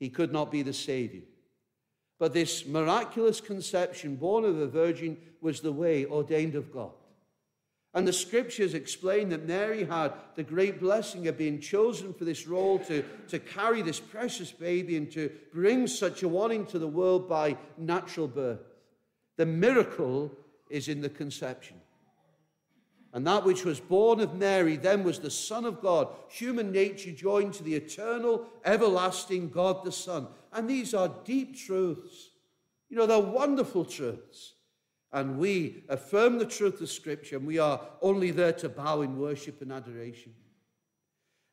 he 0.00 0.08
could 0.08 0.32
not 0.32 0.50
be 0.50 0.62
the 0.62 0.72
Savior. 0.72 1.22
But 2.18 2.32
this 2.32 2.66
miraculous 2.66 3.40
conception, 3.40 4.16
born 4.16 4.44
of 4.44 4.58
a 4.58 4.66
virgin, 4.66 5.18
was 5.40 5.60
the 5.60 5.72
way 5.72 6.06
ordained 6.06 6.54
of 6.54 6.72
God. 6.72 6.92
And 7.94 8.06
the 8.06 8.12
scriptures 8.12 8.74
explain 8.74 9.30
that 9.30 9.46
Mary 9.46 9.84
had 9.84 10.12
the 10.34 10.42
great 10.42 10.78
blessing 10.78 11.26
of 11.26 11.38
being 11.38 11.58
chosen 11.58 12.12
for 12.12 12.24
this 12.24 12.46
role 12.46 12.78
to, 12.80 13.02
to 13.28 13.38
carry 13.38 13.80
this 13.82 13.98
precious 13.98 14.52
baby 14.52 14.96
and 14.96 15.10
to 15.12 15.30
bring 15.52 15.86
such 15.86 16.22
a 16.22 16.28
one 16.28 16.52
into 16.52 16.78
the 16.78 16.86
world 16.86 17.28
by 17.28 17.56
natural 17.78 18.28
birth. 18.28 18.60
The 19.36 19.46
miracle 19.46 20.30
is 20.70 20.88
in 20.88 21.00
the 21.00 21.08
conception. 21.08 21.76
And 23.14 23.26
that 23.26 23.44
which 23.44 23.64
was 23.64 23.80
born 23.80 24.20
of 24.20 24.34
Mary 24.34 24.76
then 24.76 25.02
was 25.02 25.18
the 25.18 25.30
Son 25.30 25.64
of 25.64 25.80
God, 25.80 26.08
human 26.28 26.70
nature 26.70 27.10
joined 27.10 27.54
to 27.54 27.62
the 27.62 27.74
eternal, 27.74 28.46
everlasting 28.66 29.48
God 29.48 29.82
the 29.82 29.92
Son. 29.92 30.28
And 30.52 30.68
these 30.68 30.92
are 30.92 31.14
deep 31.24 31.56
truths. 31.56 32.30
You 32.90 32.98
know, 32.98 33.06
they're 33.06 33.18
wonderful 33.18 33.86
truths. 33.86 34.54
And 35.12 35.38
we 35.38 35.84
affirm 35.88 36.38
the 36.38 36.44
truth 36.44 36.80
of 36.80 36.90
Scripture, 36.90 37.36
and 37.36 37.46
we 37.46 37.58
are 37.58 37.80
only 38.02 38.30
there 38.30 38.52
to 38.54 38.68
bow 38.68 39.00
in 39.00 39.18
worship 39.18 39.62
and 39.62 39.72
adoration. 39.72 40.34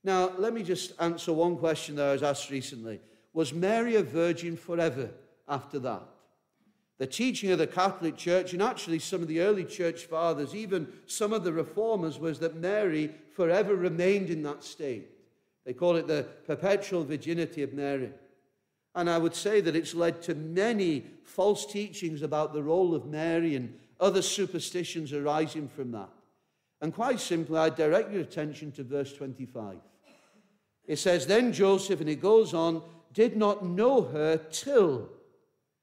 Now, 0.03 0.33
let 0.37 0.53
me 0.53 0.61
just 0.61 0.91
answer 0.99 1.33
one 1.33 1.57
question 1.57 1.95
that 1.95 2.09
I 2.09 2.11
was 2.11 2.23
asked 2.23 2.49
recently. 2.49 2.99
Was 3.33 3.53
Mary 3.53 3.95
a 3.95 4.03
virgin 4.03 4.55
forever 4.57 5.09
after 5.47 5.79
that? 5.79 6.03
The 6.97 7.07
teaching 7.07 7.51
of 7.51 7.59
the 7.59 7.67
Catholic 7.67 8.15
Church, 8.15 8.53
and 8.53 8.61
actually 8.61 8.99
some 8.99 9.21
of 9.21 9.27
the 9.27 9.41
early 9.41 9.65
church 9.65 10.05
fathers, 10.05 10.55
even 10.55 10.87
some 11.07 11.33
of 11.33 11.43
the 11.43 11.51
reformers, 11.51 12.19
was 12.19 12.39
that 12.39 12.55
Mary 12.55 13.13
forever 13.31 13.75
remained 13.75 14.29
in 14.29 14.43
that 14.43 14.63
state. 14.63 15.09
They 15.65 15.73
call 15.73 15.95
it 15.95 16.07
the 16.07 16.27
perpetual 16.45 17.03
virginity 17.03 17.63
of 17.63 17.73
Mary. 17.73 18.11
And 18.95 19.09
I 19.09 19.17
would 19.17 19.35
say 19.35 19.61
that 19.61 19.75
it's 19.75 19.93
led 19.93 20.21
to 20.23 20.35
many 20.35 21.05
false 21.23 21.65
teachings 21.65 22.21
about 22.21 22.53
the 22.53 22.63
role 22.63 22.95
of 22.95 23.05
Mary 23.05 23.55
and 23.55 23.77
other 23.99 24.21
superstitions 24.21 25.13
arising 25.13 25.67
from 25.67 25.91
that. 25.91 26.09
And 26.81 26.93
quite 26.93 27.19
simply, 27.19 27.57
I 27.57 27.69
direct 27.69 28.11
your 28.11 28.21
attention 28.21 28.71
to 28.73 28.83
verse 28.83 29.13
25. 29.13 29.77
It 30.87 30.97
says, 30.97 31.27
Then 31.27 31.51
Joseph, 31.51 31.99
and 31.99 32.09
it 32.09 32.21
goes 32.21 32.53
on, 32.53 32.81
did 33.13 33.35
not 33.37 33.65
know 33.65 34.01
her 34.01 34.37
till 34.37 35.09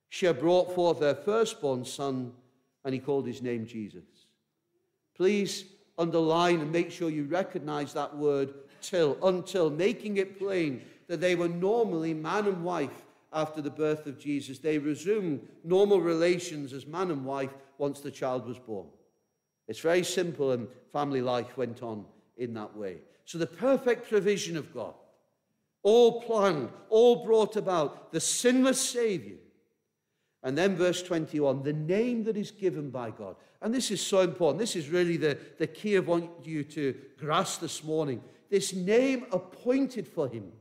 she 0.09 0.27
had 0.27 0.39
brought 0.39 0.75
forth 0.75 1.01
her 1.01 1.15
firstborn 1.15 1.85
son, 1.85 2.33
and 2.85 2.95
he 2.95 3.01
called 3.01 3.27
his 3.27 3.43
name 3.43 3.67
Jesus. 3.67 4.05
Please 5.17 5.65
underline 5.99 6.61
and 6.61 6.71
make 6.71 6.91
sure 6.91 7.11
you 7.11 7.25
recognize 7.25 7.93
that 7.95 8.17
word 8.17 8.55
till, 8.81 9.17
until, 9.23 9.71
making 9.71 10.19
it 10.19 10.39
plain 10.39 10.83
that 11.13 11.21
they 11.21 11.35
were 11.35 11.47
normally 11.47 12.15
man 12.15 12.47
and 12.47 12.65
wife 12.65 13.05
after 13.35 13.61
the 13.61 13.69
birth 13.69 14.07
of 14.07 14.19
Jesus. 14.19 14.59
They 14.59 14.79
resumed 14.79 15.47
normal 15.63 16.01
relations 16.01 16.73
as 16.73 16.87
man 16.87 17.11
and 17.11 17.27
wife 17.27 17.51
once 17.77 18.01
the 18.01 18.11
child 18.11 18.47
was 18.47 18.59
born. 18.59 18.87
It's 19.69 19.81
very 19.81 20.05
simple, 20.05 20.53
and 20.53 20.69
family 20.91 21.21
life 21.21 21.59
went 21.59 21.83
on 21.83 22.07
in 22.39 22.55
that 22.55 22.75
way. 22.75 22.97
So, 23.27 23.37
the 23.37 23.47
perfect 23.47 24.09
provision 24.09 24.57
of 24.57 24.73
God, 24.73 24.95
all 25.83 26.23
planned, 26.23 26.71
all 26.89 27.27
brought 27.27 27.57
about, 27.57 28.11
the 28.11 28.19
sinless 28.19 28.81
Savior 28.81 29.37
and 30.43 30.57
then 30.57 30.77
verse 30.77 31.03
21, 31.03 31.63
the 31.63 31.75
name 31.75 32.25
that 32.25 32.39
is 32.39 32.51
given 32.51 32.89
by 32.89 33.11
God. 33.11 33.37
And 33.61 33.75
this 33.75 33.91
is 33.91 34.01
so 34.01 34.21
important. 34.21 34.61
This 34.61 34.77
is 34.77 34.89
really 34.89 35.19
the, 35.19 35.37
the 35.59 35.67
key 35.67 35.95
I 35.99 36.01
want 36.01 36.31
you 36.43 36.65
to 36.65 36.95
grasp 37.19 37.61
this 37.61 37.85
morning. 37.85 38.23
This 38.49 38.73
name 38.73 39.27
appointed 39.31 40.09
for 40.09 40.27
him 40.27 40.53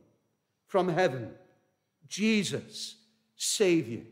from 0.72 0.88
heaven 0.88 1.30
Jesus, 2.08 2.96
Savior. 3.36 4.04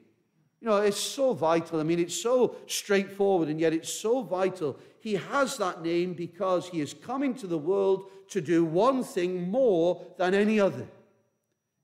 You 0.59 0.67
know, 0.67 0.77
it's 0.77 0.99
so 0.99 1.33
vital. 1.33 1.79
I 1.79 1.83
mean, 1.83 1.99
it's 1.99 2.21
so 2.21 2.55
straightforward, 2.67 3.47
and 3.47 3.59
yet 3.59 3.73
it's 3.73 3.91
so 3.91 4.23
vital. 4.23 4.77
He 4.99 5.13
has 5.15 5.55
that 5.57 5.81
name 5.83 6.13
because 6.13 6.67
he 6.67 6.81
is 6.81 6.93
coming 6.93 7.33
to 7.35 7.47
the 7.47 7.57
world 7.57 8.09
to 8.29 8.41
do 8.41 8.65
one 8.65 9.05
thing 9.05 9.49
more 9.49 10.05
than 10.17 10.33
any 10.33 10.59
other. 10.59 10.85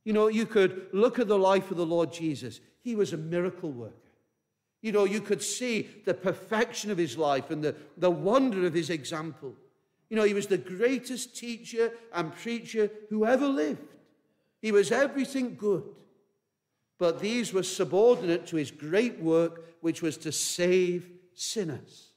You 0.03 0.11
know, 0.11 0.27
you 0.27 0.45
could 0.45 0.87
look 0.91 1.19
at 1.19 1.29
the 1.29 1.39
life 1.39 1.71
of 1.71 1.77
the 1.77 1.85
Lord 1.85 2.11
Jesus. 2.11 2.59
He 2.81 2.95
was 2.95 3.13
a 3.13 3.17
miracle 3.17 3.71
worker. 3.71 3.93
You 4.81 4.91
know, 4.91 5.05
you 5.05 5.21
could 5.21 5.41
see 5.41 5.89
the 6.05 6.13
perfection 6.13 6.91
of 6.91 6.97
his 6.97 7.17
life 7.17 7.49
and 7.49 7.63
the, 7.63 7.75
the 7.97 8.11
wonder 8.11 8.67
of 8.67 8.73
his 8.73 8.89
example. 8.89 9.55
You 10.09 10.17
know, 10.17 10.23
he 10.23 10.33
was 10.33 10.47
the 10.47 10.57
greatest 10.57 11.35
teacher 11.37 11.91
and 12.13 12.35
preacher 12.35 12.91
who 13.09 13.25
ever 13.25 13.47
lived. 13.47 13.94
He 14.65 14.71
was 14.71 14.91
everything 14.91 15.53
good. 15.55 15.83
But 16.97 17.19
these 17.19 17.53
were 17.53 17.61
subordinate 17.61 18.47
to 18.47 18.55
his 18.55 18.71
great 18.71 19.19
work, 19.19 19.63
which 19.81 20.01
was 20.01 20.17
to 20.17 20.31
save 20.31 21.07
sinners. 21.35 22.07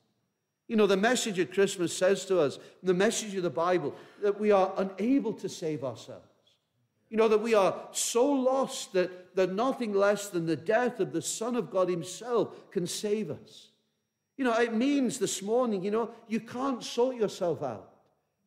You 0.67 0.77
know, 0.77 0.87
the 0.87 0.97
message 0.97 1.39
of 1.39 1.53
Christmas 1.53 1.95
says 1.95 2.25
to 2.25 2.41
us, 2.41 2.59
the 2.83 2.95
message 2.95 3.35
of 3.35 3.43
the 3.43 3.51
Bible, 3.51 3.95
that 4.23 4.41
we 4.41 4.51
are 4.51 4.73
unable 4.79 5.35
to 5.35 5.47
save 5.47 5.85
ourselves. 5.85 6.25
You 7.11 7.19
know, 7.19 7.29
that 7.29 7.43
we 7.43 7.53
are 7.53 7.83
so 7.93 8.25
lost 8.25 8.95
that, 8.95 9.37
that 9.37 9.53
nothing 9.53 9.93
less 9.93 10.31
than 10.31 10.47
the 10.47 10.57
death 10.57 11.01
of 11.01 11.13
the 11.13 11.21
Son 11.21 11.55
of 11.55 11.71
God 11.71 11.91
Himself 11.91 12.71
can 12.71 12.87
save 12.87 13.31
us. 13.31 13.73
You 14.39 14.47
know, 14.47 14.55
it 14.55 14.73
means 14.73 15.19
this 15.19 15.43
morning, 15.43 15.85
you 15.85 15.91
know, 15.91 16.13
you 16.29 16.41
can't 16.41 16.83
sort 16.83 17.17
yourself 17.17 17.63
out. 17.63 17.91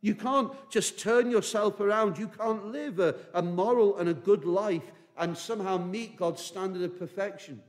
You 0.01 0.15
can't 0.15 0.51
just 0.69 0.99
turn 0.99 1.29
yourself 1.29 1.79
around. 1.79 2.17
You 2.17 2.27
can't 2.27 2.67
live 2.67 2.99
a, 2.99 3.15
a 3.33 3.41
moral 3.41 3.97
and 3.97 4.09
a 4.09 4.13
good 4.13 4.45
life 4.45 4.91
and 5.17 5.37
somehow 5.37 5.77
meet 5.77 6.17
God's 6.17 6.41
standard 6.41 6.81
of 6.81 6.97
perfection. 6.97 7.61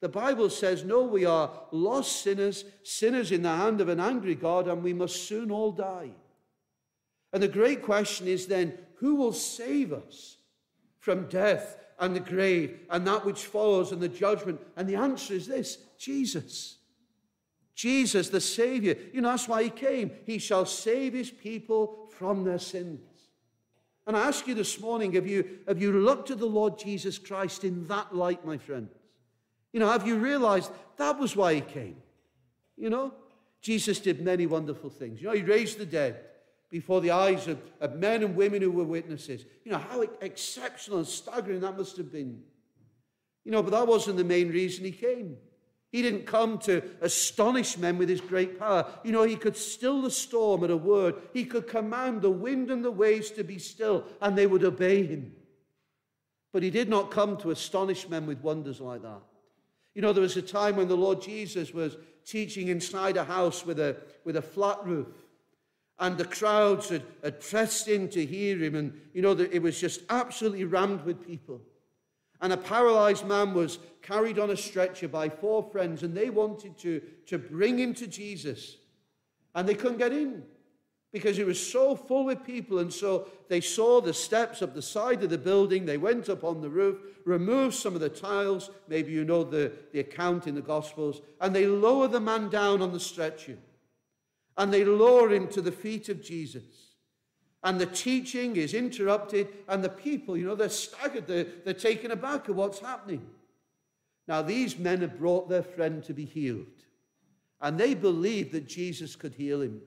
The 0.00 0.08
Bible 0.08 0.48
says, 0.48 0.84
no, 0.84 1.02
we 1.02 1.24
are 1.24 1.50
lost 1.72 2.22
sinners, 2.22 2.64
sinners 2.84 3.32
in 3.32 3.42
the 3.42 3.56
hand 3.56 3.80
of 3.80 3.88
an 3.88 3.98
angry 3.98 4.36
God, 4.36 4.68
and 4.68 4.84
we 4.84 4.92
must 4.92 5.26
soon 5.26 5.50
all 5.50 5.72
die. 5.72 6.10
And 7.32 7.42
the 7.42 7.48
great 7.48 7.82
question 7.82 8.28
is 8.28 8.46
then, 8.46 8.78
who 8.96 9.16
will 9.16 9.32
save 9.32 9.92
us 9.92 10.36
from 11.00 11.28
death 11.28 11.76
and 11.98 12.14
the 12.14 12.20
grave 12.20 12.78
and 12.90 13.06
that 13.06 13.24
which 13.24 13.44
follows 13.44 13.90
and 13.90 14.00
the 14.00 14.08
judgment? 14.08 14.60
And 14.76 14.88
the 14.88 14.96
answer 14.96 15.34
is 15.34 15.48
this 15.48 15.78
Jesus. 15.98 16.77
Jesus, 17.78 18.28
the 18.28 18.40
Savior. 18.40 18.96
You 19.12 19.20
know, 19.20 19.28
that's 19.28 19.46
why 19.46 19.62
He 19.62 19.70
came. 19.70 20.10
He 20.26 20.38
shall 20.38 20.66
save 20.66 21.12
His 21.12 21.30
people 21.30 22.08
from 22.10 22.42
their 22.42 22.58
sins. 22.58 23.00
And 24.04 24.16
I 24.16 24.26
ask 24.26 24.48
you 24.48 24.54
this 24.54 24.80
morning 24.80 25.12
have 25.12 25.28
you, 25.28 25.60
have 25.68 25.80
you 25.80 25.92
looked 25.92 26.32
at 26.32 26.38
the 26.38 26.46
Lord 26.46 26.76
Jesus 26.76 27.18
Christ 27.18 27.62
in 27.62 27.86
that 27.86 28.12
light, 28.12 28.44
my 28.44 28.58
friends? 28.58 28.90
You 29.72 29.78
know, 29.78 29.88
have 29.88 30.04
you 30.04 30.16
realized 30.16 30.72
that 30.96 31.20
was 31.20 31.36
why 31.36 31.54
He 31.54 31.60
came? 31.60 31.98
You 32.76 32.90
know, 32.90 33.14
Jesus 33.60 34.00
did 34.00 34.22
many 34.22 34.46
wonderful 34.46 34.90
things. 34.90 35.22
You 35.22 35.28
know, 35.28 35.34
He 35.34 35.42
raised 35.42 35.78
the 35.78 35.86
dead 35.86 36.24
before 36.70 37.00
the 37.00 37.12
eyes 37.12 37.46
of, 37.46 37.60
of 37.80 37.94
men 37.94 38.24
and 38.24 38.34
women 38.34 38.60
who 38.60 38.72
were 38.72 38.82
witnesses. 38.82 39.44
You 39.64 39.70
know, 39.70 39.78
how 39.78 40.02
exceptional 40.20 40.98
and 40.98 41.06
staggering 41.06 41.60
that 41.60 41.78
must 41.78 41.96
have 41.96 42.10
been. 42.10 42.42
You 43.44 43.52
know, 43.52 43.62
but 43.62 43.70
that 43.70 43.86
wasn't 43.86 44.16
the 44.16 44.24
main 44.24 44.48
reason 44.48 44.84
he 44.84 44.90
came. 44.90 45.36
He 45.90 46.02
didn't 46.02 46.26
come 46.26 46.58
to 46.60 46.82
astonish 47.00 47.78
men 47.78 47.96
with 47.96 48.08
his 48.08 48.20
great 48.20 48.58
power. 48.58 48.86
You 49.04 49.12
know, 49.12 49.22
he 49.22 49.36
could 49.36 49.56
still 49.56 50.02
the 50.02 50.10
storm 50.10 50.62
at 50.64 50.70
a 50.70 50.76
word. 50.76 51.14
He 51.32 51.44
could 51.44 51.66
command 51.66 52.20
the 52.20 52.30
wind 52.30 52.70
and 52.70 52.84
the 52.84 52.90
waves 52.90 53.30
to 53.32 53.44
be 53.44 53.58
still, 53.58 54.04
and 54.20 54.36
they 54.36 54.46
would 54.46 54.64
obey 54.64 55.06
him. 55.06 55.32
But 56.52 56.62
he 56.62 56.70
did 56.70 56.88
not 56.88 57.10
come 57.10 57.36
to 57.38 57.50
astonish 57.50 58.08
men 58.08 58.26
with 58.26 58.42
wonders 58.42 58.80
like 58.80 59.02
that. 59.02 59.22
You 59.94 60.02
know, 60.02 60.12
there 60.12 60.22
was 60.22 60.36
a 60.36 60.42
time 60.42 60.76
when 60.76 60.88
the 60.88 60.96
Lord 60.96 61.22
Jesus 61.22 61.72
was 61.72 61.96
teaching 62.26 62.68
inside 62.68 63.16
a 63.16 63.24
house 63.24 63.64
with 63.64 63.80
a, 63.80 63.96
with 64.24 64.36
a 64.36 64.42
flat 64.42 64.84
roof 64.84 65.08
and 65.98 66.16
the 66.16 66.24
crowds 66.24 66.88
had, 66.88 67.02
had 67.22 67.40
pressed 67.40 67.88
in 67.88 68.08
to 68.10 68.24
hear 68.24 68.56
him, 68.58 68.74
and 68.74 69.00
you 69.12 69.22
know, 69.22 69.34
that 69.34 69.52
it 69.52 69.60
was 69.60 69.80
just 69.80 70.02
absolutely 70.10 70.64
rammed 70.64 71.04
with 71.04 71.26
people. 71.26 71.60
And 72.40 72.52
a 72.52 72.56
paralyzed 72.56 73.26
man 73.26 73.54
was 73.54 73.78
carried 74.02 74.38
on 74.38 74.50
a 74.50 74.56
stretcher 74.56 75.08
by 75.08 75.28
four 75.28 75.62
friends, 75.62 76.02
and 76.02 76.16
they 76.16 76.30
wanted 76.30 76.78
to, 76.78 77.00
to 77.26 77.38
bring 77.38 77.78
him 77.78 77.94
to 77.94 78.06
Jesus. 78.06 78.76
And 79.54 79.68
they 79.68 79.74
couldn't 79.74 79.98
get 79.98 80.12
in 80.12 80.44
because 81.12 81.38
it 81.38 81.46
was 81.46 81.58
so 81.58 81.96
full 81.96 82.26
with 82.26 82.44
people. 82.44 82.78
And 82.78 82.92
so 82.92 83.28
they 83.48 83.60
saw 83.60 84.00
the 84.00 84.14
steps 84.14 84.62
up 84.62 84.74
the 84.74 84.82
side 84.82 85.22
of 85.24 85.30
the 85.30 85.38
building. 85.38 85.84
They 85.84 85.96
went 85.96 86.28
up 86.28 86.44
on 86.44 86.60
the 86.60 86.68
roof, 86.68 86.98
removed 87.24 87.74
some 87.74 87.94
of 87.94 88.00
the 88.00 88.08
tiles. 88.08 88.70
Maybe 88.86 89.12
you 89.12 89.24
know 89.24 89.42
the, 89.42 89.72
the 89.92 90.00
account 90.00 90.46
in 90.46 90.54
the 90.54 90.60
Gospels. 90.60 91.22
And 91.40 91.54
they 91.54 91.66
lower 91.66 92.06
the 92.08 92.20
man 92.20 92.50
down 92.50 92.82
on 92.82 92.92
the 92.92 93.00
stretcher 93.00 93.56
and 94.58 94.74
they 94.74 94.84
lower 94.84 95.32
him 95.32 95.46
to 95.48 95.62
the 95.62 95.72
feet 95.72 96.08
of 96.08 96.20
Jesus. 96.20 96.64
And 97.68 97.78
the 97.78 97.84
teaching 97.84 98.56
is 98.56 98.72
interrupted, 98.72 99.48
and 99.68 99.84
the 99.84 99.90
people, 99.90 100.38
you 100.38 100.46
know, 100.46 100.54
they're 100.54 100.70
staggered, 100.70 101.26
they're, 101.26 101.44
they're 101.66 101.74
taken 101.74 102.10
aback 102.10 102.48
at 102.48 102.54
what's 102.54 102.78
happening. 102.78 103.28
Now, 104.26 104.40
these 104.40 104.78
men 104.78 105.02
have 105.02 105.18
brought 105.18 105.50
their 105.50 105.62
friend 105.62 106.02
to 106.04 106.14
be 106.14 106.24
healed, 106.24 106.64
and 107.60 107.76
they 107.76 107.92
believed 107.92 108.52
that 108.52 108.66
Jesus 108.66 109.16
could 109.16 109.34
heal 109.34 109.60
him. 109.60 109.82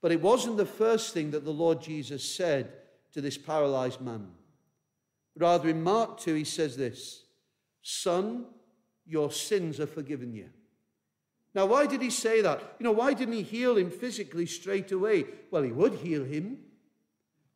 But 0.00 0.12
it 0.12 0.22
wasn't 0.22 0.56
the 0.56 0.64
first 0.64 1.12
thing 1.12 1.32
that 1.32 1.44
the 1.44 1.50
Lord 1.50 1.82
Jesus 1.82 2.22
said 2.22 2.70
to 3.12 3.20
this 3.20 3.36
paralyzed 3.36 4.00
man. 4.00 4.28
Rather, 5.36 5.68
in 5.68 5.82
Mark 5.82 6.20
2, 6.20 6.32
he 6.34 6.44
says 6.44 6.76
this 6.76 7.24
Son, 7.82 8.44
your 9.04 9.32
sins 9.32 9.80
are 9.80 9.86
forgiven 9.88 10.32
you. 10.32 10.48
Now, 11.56 11.66
why 11.66 11.86
did 11.86 12.02
he 12.02 12.10
say 12.10 12.40
that? 12.42 12.76
You 12.78 12.84
know, 12.84 12.92
why 12.92 13.14
didn't 13.14 13.34
he 13.34 13.42
heal 13.42 13.76
him 13.76 13.90
physically 13.90 14.46
straight 14.46 14.92
away? 14.92 15.24
Well, 15.50 15.64
he 15.64 15.72
would 15.72 15.94
heal 15.94 16.22
him. 16.22 16.58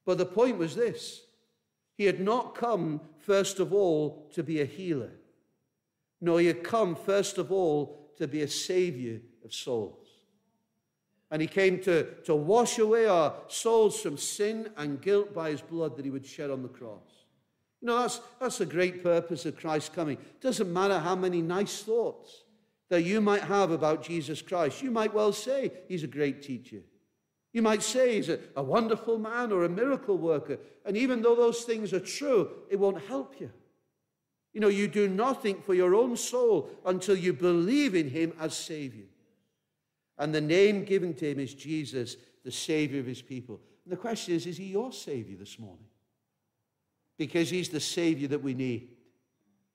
But 0.05 0.19
the 0.19 0.27
point 0.27 0.59
was 0.59 0.75
this 0.75 1.23
he 1.97 2.05
had 2.05 2.21
not 2.21 2.55
come, 2.55 3.01
first 3.19 3.61
of 3.61 3.73
all, 3.73 4.31
to 4.35 4.43
be 4.43 4.61
a 4.61 4.65
healer. 4.67 5.13
No, 6.21 6.37
he 6.37 6.47
had 6.47 6.63
come, 6.63 6.95
first 6.95 7.39
of 7.39 7.51
all, 7.51 8.11
to 8.17 8.29
be 8.29 8.43
a 8.43 8.49
savior 8.49 9.21
of 9.45 9.53
souls. 9.53 10.07
And 11.31 11.41
he 11.41 11.49
came 11.49 11.81
to, 11.81 12.05
to 12.25 12.35
wash 12.35 12.79
away 12.79 13.07
our 13.07 13.35
souls 13.49 14.01
from 14.01 14.19
sin 14.19 14.71
and 14.77 15.01
guilt 15.01 15.35
by 15.35 15.51
his 15.51 15.63
blood 15.63 15.97
that 15.97 16.05
he 16.05 16.11
would 16.11 16.27
shed 16.27 16.51
on 16.51 16.63
the 16.63 16.69
cross. 16.69 17.09
You 17.81 17.87
know, 17.87 18.03
that's, 18.03 18.21
that's 18.39 18.59
the 18.59 18.67
great 18.67 19.03
purpose 19.03 19.47
of 19.47 19.57
Christ 19.57 19.93
coming. 19.93 20.19
It 20.19 20.41
doesn't 20.41 20.73
matter 20.73 20.99
how 20.99 21.17
many 21.17 21.43
nice 21.43 21.83
thoughts 21.83 22.43
that 22.91 23.03
you 23.03 23.21
might 23.21 23.43
have 23.43 23.71
about 23.71 24.05
Jesus 24.05 24.43
Christ. 24.43 24.83
You 24.83 24.91
might 24.91 25.15
well 25.15 25.33
say 25.33 25.73
he's 25.89 26.05
a 26.05 26.09
great 26.09 26.43
teacher. 26.43 26.83
You 27.53 27.63
might 27.63 27.83
say 27.83 28.17
he's 28.17 28.29
a, 28.29 28.39
a 28.57 28.63
wonderful 28.63 29.19
man 29.19 29.53
or 29.53 29.65
a 29.65 29.69
miracle 29.69 30.17
worker. 30.17 30.59
And 30.87 30.97
even 30.97 31.21
though 31.21 31.37
those 31.37 31.63
things 31.63 31.93
are 31.93 32.01
true, 32.01 32.51
it 32.71 32.79
won't 32.79 33.03
help 33.07 33.41
you. 33.41 33.51
You 34.53 34.61
know, 34.61 34.69
you 34.69 34.89
do 34.89 35.09
nothing 35.09 35.61
for 35.63 35.75
your 35.75 35.95
own 35.95 36.17
soul 36.17 36.71
until 36.85 37.17
you 37.17 37.33
believe 37.33 37.95
in 37.95 38.09
him 38.09 38.33
as 38.41 38.57
Savior. 38.57 39.07
And 40.19 40.35
the 40.35 40.41
name 40.41 40.85
given 40.85 41.15
to 41.15 41.31
him 41.31 41.41
is 41.41 41.55
Jesus, 41.55 42.17
the 42.45 42.51
Savior 42.51 43.01
of 43.01 43.07
his 43.07 43.23
people. 43.23 43.61
And 43.85 43.93
the 43.93 43.97
question 43.97 44.35
is, 44.35 44.47
is 44.47 44.57
he 44.57 44.65
your 44.65 44.93
Savior 44.93 45.37
this 45.37 45.59
morning? 45.59 45.87
Because 47.19 47.51
he's 47.51 47.69
the 47.69 47.81
Savior 47.81 48.29
that 48.29 48.43
we 48.43 48.55
need. 48.55 48.89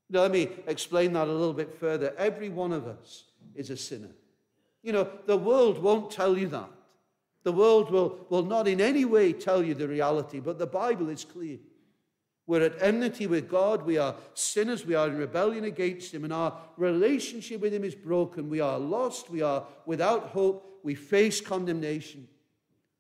Now, 0.09 0.21
let 0.21 0.31
me 0.31 0.49
explain 0.67 1.13
that 1.13 1.27
a 1.27 1.31
little 1.31 1.53
bit 1.53 1.73
further. 1.73 2.13
Every 2.17 2.49
one 2.49 2.71
of 2.71 2.87
us 2.87 3.25
is 3.55 3.69
a 3.69 3.77
sinner. 3.77 4.11
You 4.81 4.93
know, 4.93 5.09
the 5.25 5.37
world 5.37 5.79
won't 5.79 6.11
tell 6.11 6.37
you 6.37 6.47
that. 6.49 6.69
The 7.47 7.53
world 7.53 7.91
will, 7.91 8.25
will 8.27 8.43
not 8.43 8.67
in 8.67 8.81
any 8.81 9.05
way 9.05 9.31
tell 9.31 9.63
you 9.63 9.73
the 9.73 9.87
reality, 9.87 10.41
but 10.41 10.59
the 10.59 10.67
Bible 10.67 11.07
is 11.07 11.23
clear. 11.23 11.59
We're 12.45 12.63
at 12.63 12.81
enmity 12.81 13.25
with 13.25 13.47
God. 13.47 13.83
We 13.83 13.97
are 13.97 14.15
sinners. 14.33 14.85
We 14.85 14.95
are 14.95 15.07
in 15.07 15.15
rebellion 15.15 15.63
against 15.63 16.13
Him, 16.13 16.25
and 16.25 16.33
our 16.33 16.59
relationship 16.75 17.61
with 17.61 17.73
Him 17.73 17.85
is 17.85 17.95
broken. 17.95 18.49
We 18.49 18.59
are 18.59 18.77
lost. 18.77 19.29
We 19.29 19.43
are 19.43 19.65
without 19.85 20.23
hope. 20.23 20.81
We 20.83 20.93
face 20.93 21.39
condemnation. 21.39 22.27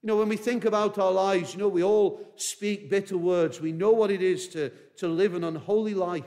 You 0.01 0.07
know, 0.07 0.15
when 0.15 0.29
we 0.29 0.37
think 0.37 0.63
about 0.63 0.97
our 0.97 1.11
lives, 1.11 1.53
you 1.53 1.59
know, 1.59 1.67
we 1.67 1.83
all 1.83 2.21
speak 2.37 2.89
bitter 2.89 3.17
words. 3.17 3.59
We 3.59 3.73
know 3.73 3.91
what 3.91 4.11
it 4.11 4.21
is 4.21 4.47
to, 4.53 4.69
to 4.95 5.09
live 5.09 5.35
an 5.35 5.43
unholy 5.43 5.93
life. 5.93 6.23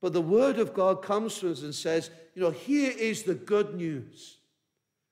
But 0.00 0.14
the 0.14 0.22
Word 0.22 0.58
of 0.58 0.72
God 0.72 1.02
comes 1.02 1.38
to 1.40 1.50
us 1.50 1.60
and 1.60 1.74
says, 1.74 2.08
you 2.34 2.40
know, 2.40 2.52
here 2.52 2.94
is 2.96 3.24
the 3.24 3.34
good 3.34 3.74
news 3.74 4.38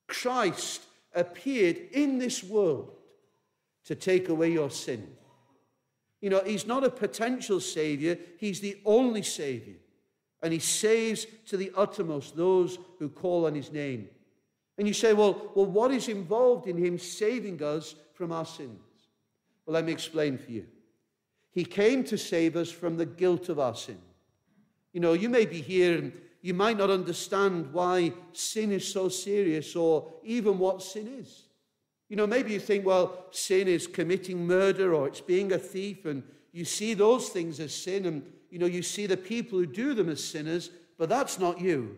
Christ 0.07 0.87
appeared 1.15 1.77
in 1.93 2.19
this 2.19 2.43
world 2.43 2.93
to 3.85 3.95
take 3.95 4.29
away 4.29 4.53
your 4.53 4.71
sin. 4.71 5.07
You 6.21 6.31
know, 6.31 6.43
he's 6.45 6.67
not 6.67 6.85
a 6.85 6.91
potential 6.91 7.61
savior, 7.61 8.19
he's 8.39 8.61
the 8.61 8.79
only 8.85 9.23
savior. 9.23 9.75
And 10.43 10.53
he 10.53 10.59
saves 10.59 11.27
to 11.47 11.57
the 11.57 11.73
uttermost 11.77 12.37
those 12.37 12.79
who 12.99 13.09
call 13.09 13.47
on 13.47 13.55
his 13.55 13.71
name. 13.71 14.09
And 14.79 14.89
you 14.89 14.95
say, 14.95 15.13
well, 15.13 15.53
well, 15.55 15.67
what 15.67 15.93
is 15.93 16.09
involved 16.09 16.67
in 16.67 16.77
him 16.77 16.99
saving 16.99 17.63
us 17.63 17.95
from 18.15 18.33
our 18.33 18.47
sins? 18.47 18.81
Well, 19.65 19.75
let 19.75 19.85
me 19.85 19.93
explain 19.93 20.39
for 20.39 20.51
you. 20.51 20.67
He 21.53 21.65
came 21.65 22.03
to 22.05 22.17
save 22.17 22.57
us 22.57 22.71
from 22.71 22.97
the 22.97 23.07
guilt 23.07 23.49
of 23.49 23.61
our 23.61 23.75
sin. 23.75 23.99
You 24.93 25.01
know, 25.01 25.13
you 25.13 25.29
may 25.29 25.47
be 25.47 25.61
here 25.61 25.99
and 25.99 26.13
you 26.43 26.55
might 26.55 26.77
not 26.77 26.91
understand 26.91 27.73
why 27.73 28.13
sin 28.33 28.73
is 28.73 28.87
so 28.87 29.09
serious 29.09 29.77
or 29.77 30.13
even 30.25 30.59
what 30.59 30.83
sin 30.83 31.07
is. 31.21 31.45
You 32.09 32.17
know, 32.17 32.27
maybe 32.27 32.53
you 32.53 32.61
think, 32.61 32.85
well, 32.85 33.27
sin 33.31 33.69
is 33.69 33.87
committing 33.87 34.47
murder 34.47 34.93
or 34.93 35.07
it's 35.07 35.21
being 35.21 35.53
a 35.53 35.59
thief, 35.59 36.05
and 36.05 36.23
you 36.53 36.65
see 36.65 36.95
those 36.95 37.29
things 37.29 37.61
as 37.61 37.73
sin, 37.73 38.05
and, 38.07 38.31
you 38.51 38.59
know, 38.59 38.67
you 38.67 38.83
see 38.83 39.07
the 39.07 39.17
people 39.17 39.59
who 39.59 39.67
do 39.67 39.95
them 39.95 40.09
as 40.09 40.23
sinners, 40.23 40.71
but 40.99 41.09
that's 41.09 41.39
not 41.39 41.61
you. 41.61 41.97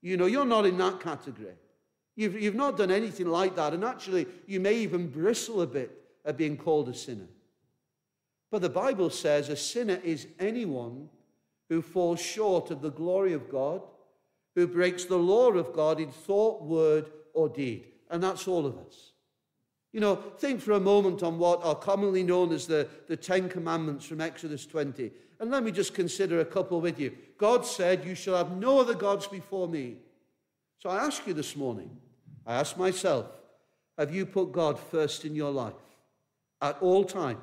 You 0.00 0.16
know, 0.16 0.26
you're 0.26 0.46
not 0.46 0.64
in 0.64 0.78
that 0.78 1.00
category. 1.00 1.54
You've, 2.14 2.40
you've 2.40 2.54
not 2.54 2.76
done 2.76 2.90
anything 2.90 3.26
like 3.26 3.56
that, 3.56 3.74
and 3.74 3.84
actually, 3.84 4.26
you 4.46 4.60
may 4.60 4.74
even 4.76 5.08
bristle 5.08 5.60
a 5.60 5.66
bit 5.66 5.90
at 6.24 6.36
being 6.36 6.56
called 6.56 6.88
a 6.88 6.94
sinner. 6.94 7.28
But 8.50 8.62
the 8.62 8.70
Bible 8.70 9.10
says 9.10 9.48
a 9.48 9.56
sinner 9.56 9.98
is 10.04 10.28
anyone 10.38 11.08
who 11.72 11.80
falls 11.80 12.20
short 12.20 12.70
of 12.70 12.82
the 12.82 12.90
glory 12.90 13.32
of 13.32 13.48
God, 13.48 13.80
who 14.54 14.66
breaks 14.66 15.06
the 15.06 15.16
law 15.16 15.50
of 15.52 15.72
God 15.72 16.00
in 16.00 16.10
thought, 16.10 16.62
word, 16.62 17.10
or 17.32 17.48
deed. 17.48 17.86
And 18.10 18.22
that's 18.22 18.46
all 18.46 18.66
of 18.66 18.76
us. 18.76 19.12
You 19.90 20.00
know, 20.00 20.16
think 20.36 20.60
for 20.60 20.72
a 20.72 20.80
moment 20.80 21.22
on 21.22 21.38
what 21.38 21.64
are 21.64 21.74
commonly 21.74 22.24
known 22.24 22.52
as 22.52 22.66
the, 22.66 22.88
the 23.08 23.16
Ten 23.16 23.48
Commandments 23.48 24.04
from 24.04 24.20
Exodus 24.20 24.66
20. 24.66 25.12
And 25.40 25.50
let 25.50 25.62
me 25.62 25.72
just 25.72 25.94
consider 25.94 26.40
a 26.40 26.44
couple 26.44 26.78
with 26.78 27.00
you. 27.00 27.16
God 27.38 27.64
said, 27.64 28.04
You 28.04 28.14
shall 28.14 28.36
have 28.36 28.54
no 28.54 28.78
other 28.78 28.94
gods 28.94 29.26
before 29.26 29.66
me. 29.66 29.96
So 30.78 30.90
I 30.90 30.98
ask 30.98 31.26
you 31.26 31.32
this 31.32 31.56
morning, 31.56 31.96
I 32.46 32.56
ask 32.56 32.76
myself, 32.76 33.28
have 33.96 34.14
you 34.14 34.26
put 34.26 34.52
God 34.52 34.78
first 34.78 35.24
in 35.24 35.34
your 35.34 35.50
life 35.50 35.72
at 36.60 36.76
all 36.82 37.06
times? 37.06 37.40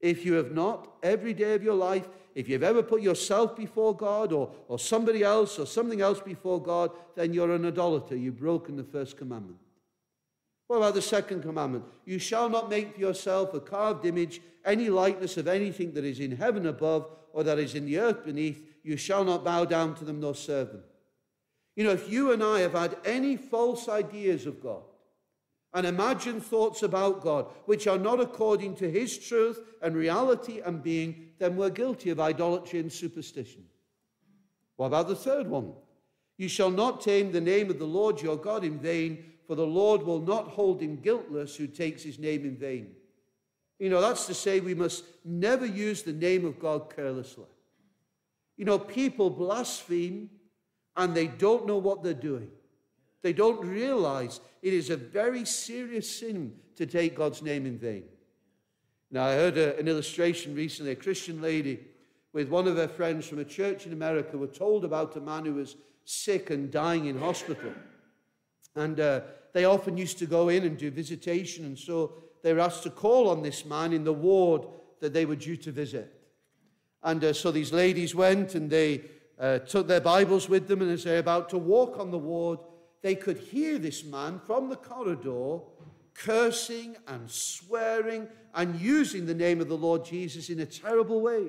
If 0.00 0.24
you 0.24 0.34
have 0.34 0.52
not, 0.52 0.92
every 1.02 1.34
day 1.34 1.54
of 1.54 1.62
your 1.62 1.74
life, 1.74 2.08
if 2.34 2.48
you've 2.48 2.62
ever 2.62 2.82
put 2.82 3.02
yourself 3.02 3.56
before 3.56 3.96
God 3.96 4.32
or, 4.32 4.52
or 4.68 4.78
somebody 4.78 5.24
else 5.24 5.58
or 5.58 5.66
something 5.66 6.00
else 6.00 6.20
before 6.20 6.62
God, 6.62 6.92
then 7.16 7.32
you're 7.32 7.52
an 7.52 7.66
idolater. 7.66 8.16
You've 8.16 8.38
broken 8.38 8.76
the 8.76 8.84
first 8.84 9.16
commandment. 9.16 9.58
What 10.68 10.76
about 10.76 10.94
the 10.94 11.02
second 11.02 11.42
commandment? 11.42 11.84
You 12.04 12.18
shall 12.18 12.48
not 12.48 12.70
make 12.70 12.94
for 12.94 13.00
yourself 13.00 13.54
a 13.54 13.60
carved 13.60 14.04
image, 14.04 14.40
any 14.64 14.88
likeness 14.88 15.36
of 15.36 15.48
anything 15.48 15.94
that 15.94 16.04
is 16.04 16.20
in 16.20 16.36
heaven 16.36 16.66
above 16.66 17.10
or 17.32 17.42
that 17.42 17.58
is 17.58 17.74
in 17.74 17.86
the 17.86 17.98
earth 17.98 18.24
beneath. 18.24 18.62
You 18.84 18.96
shall 18.96 19.24
not 19.24 19.44
bow 19.44 19.64
down 19.64 19.94
to 19.96 20.04
them 20.04 20.20
nor 20.20 20.34
serve 20.34 20.68
them. 20.72 20.82
You 21.74 21.84
know, 21.84 21.92
if 21.92 22.10
you 22.10 22.32
and 22.32 22.44
I 22.44 22.60
have 22.60 22.72
had 22.72 22.96
any 23.04 23.36
false 23.36 23.88
ideas 23.88 24.46
of 24.46 24.62
God 24.62 24.82
and 25.74 25.86
imagine 25.86 26.40
thoughts 26.40 26.82
about 26.82 27.20
God 27.20 27.46
which 27.66 27.86
are 27.86 27.98
not 27.98 28.20
according 28.20 28.74
to 28.76 28.90
His 28.90 29.18
truth 29.18 29.60
and 29.82 29.94
reality 29.94 30.60
and 30.64 30.82
being, 30.82 31.28
then 31.38 31.56
we're 31.56 31.70
guilty 31.70 32.10
of 32.10 32.20
idolatry 32.20 32.80
and 32.80 32.92
superstition. 32.92 33.64
What 34.76 34.86
about 34.86 35.08
the 35.08 35.16
third 35.16 35.46
one? 35.46 35.72
You 36.36 36.48
shall 36.48 36.70
not 36.70 37.00
tame 37.00 37.32
the 37.32 37.40
name 37.40 37.68
of 37.68 37.78
the 37.78 37.84
Lord 37.84 38.22
your 38.22 38.36
God 38.36 38.64
in 38.64 38.78
vain 38.78 39.24
for 39.48 39.54
the 39.54 39.66
Lord 39.66 40.02
will 40.02 40.20
not 40.20 40.48
hold 40.48 40.82
him 40.82 40.96
guiltless 40.96 41.56
who 41.56 41.66
takes 41.66 42.02
his 42.02 42.18
name 42.18 42.44
in 42.44 42.54
vain. 42.54 42.90
You 43.78 43.88
know, 43.88 44.00
that's 44.02 44.26
to 44.26 44.34
say 44.34 44.60
we 44.60 44.74
must 44.74 45.04
never 45.24 45.64
use 45.64 46.02
the 46.02 46.12
name 46.12 46.44
of 46.44 46.60
God 46.60 46.94
carelessly. 46.94 47.46
You 48.58 48.66
know, 48.66 48.78
people 48.78 49.30
blaspheme 49.30 50.28
and 50.96 51.14
they 51.14 51.28
don't 51.28 51.66
know 51.66 51.78
what 51.78 52.02
they're 52.02 52.12
doing. 52.12 52.50
They 53.22 53.32
don't 53.32 53.64
realize 53.64 54.40
it 54.62 54.72
is 54.72 54.90
a 54.90 54.96
very 54.96 55.44
serious 55.44 56.18
sin 56.18 56.54
to 56.76 56.86
take 56.86 57.16
God's 57.16 57.42
name 57.42 57.66
in 57.66 57.78
vain. 57.78 58.04
Now, 59.10 59.24
I 59.24 59.34
heard 59.34 59.56
a, 59.56 59.78
an 59.78 59.88
illustration 59.88 60.54
recently. 60.54 60.92
A 60.92 60.96
Christian 60.96 61.40
lady 61.40 61.80
with 62.32 62.48
one 62.48 62.68
of 62.68 62.76
her 62.76 62.88
friends 62.88 63.26
from 63.26 63.38
a 63.38 63.44
church 63.44 63.86
in 63.86 63.92
America 63.92 64.36
were 64.36 64.46
told 64.46 64.84
about 64.84 65.16
a 65.16 65.20
man 65.20 65.44
who 65.44 65.54
was 65.54 65.76
sick 66.04 66.50
and 66.50 66.70
dying 66.70 67.06
in 67.06 67.18
hospital. 67.18 67.72
And 68.76 69.00
uh, 69.00 69.22
they 69.52 69.64
often 69.64 69.96
used 69.96 70.18
to 70.18 70.26
go 70.26 70.48
in 70.50 70.64
and 70.64 70.76
do 70.76 70.90
visitation, 70.90 71.64
and 71.64 71.78
so 71.78 72.12
they 72.42 72.52
were 72.52 72.60
asked 72.60 72.82
to 72.84 72.90
call 72.90 73.28
on 73.28 73.42
this 73.42 73.64
man 73.64 73.92
in 73.92 74.04
the 74.04 74.12
ward 74.12 74.66
that 75.00 75.12
they 75.12 75.24
were 75.24 75.36
due 75.36 75.56
to 75.56 75.72
visit. 75.72 76.14
And 77.02 77.24
uh, 77.24 77.32
so 77.32 77.50
these 77.50 77.72
ladies 77.72 78.14
went 78.14 78.54
and 78.54 78.68
they 78.70 79.02
uh, 79.38 79.60
took 79.60 79.86
their 79.86 80.00
Bibles 80.00 80.48
with 80.48 80.68
them, 80.68 80.82
and 80.82 80.90
as 80.90 81.04
they're 81.04 81.18
about 81.18 81.48
to 81.50 81.58
walk 81.58 81.98
on 81.98 82.10
the 82.10 82.18
ward, 82.18 82.58
they 83.02 83.14
could 83.14 83.38
hear 83.38 83.78
this 83.78 84.04
man 84.04 84.40
from 84.44 84.68
the 84.68 84.76
corridor 84.76 85.60
cursing 86.14 86.96
and 87.06 87.30
swearing 87.30 88.26
and 88.54 88.80
using 88.80 89.24
the 89.24 89.34
name 89.34 89.60
of 89.60 89.68
the 89.68 89.76
Lord 89.76 90.04
Jesus 90.04 90.50
in 90.50 90.60
a 90.60 90.66
terrible 90.66 91.20
way. 91.20 91.48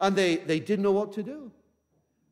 And 0.00 0.16
they, 0.16 0.36
they 0.36 0.58
didn't 0.58 0.82
know 0.82 0.92
what 0.92 1.12
to 1.12 1.22
do. 1.22 1.52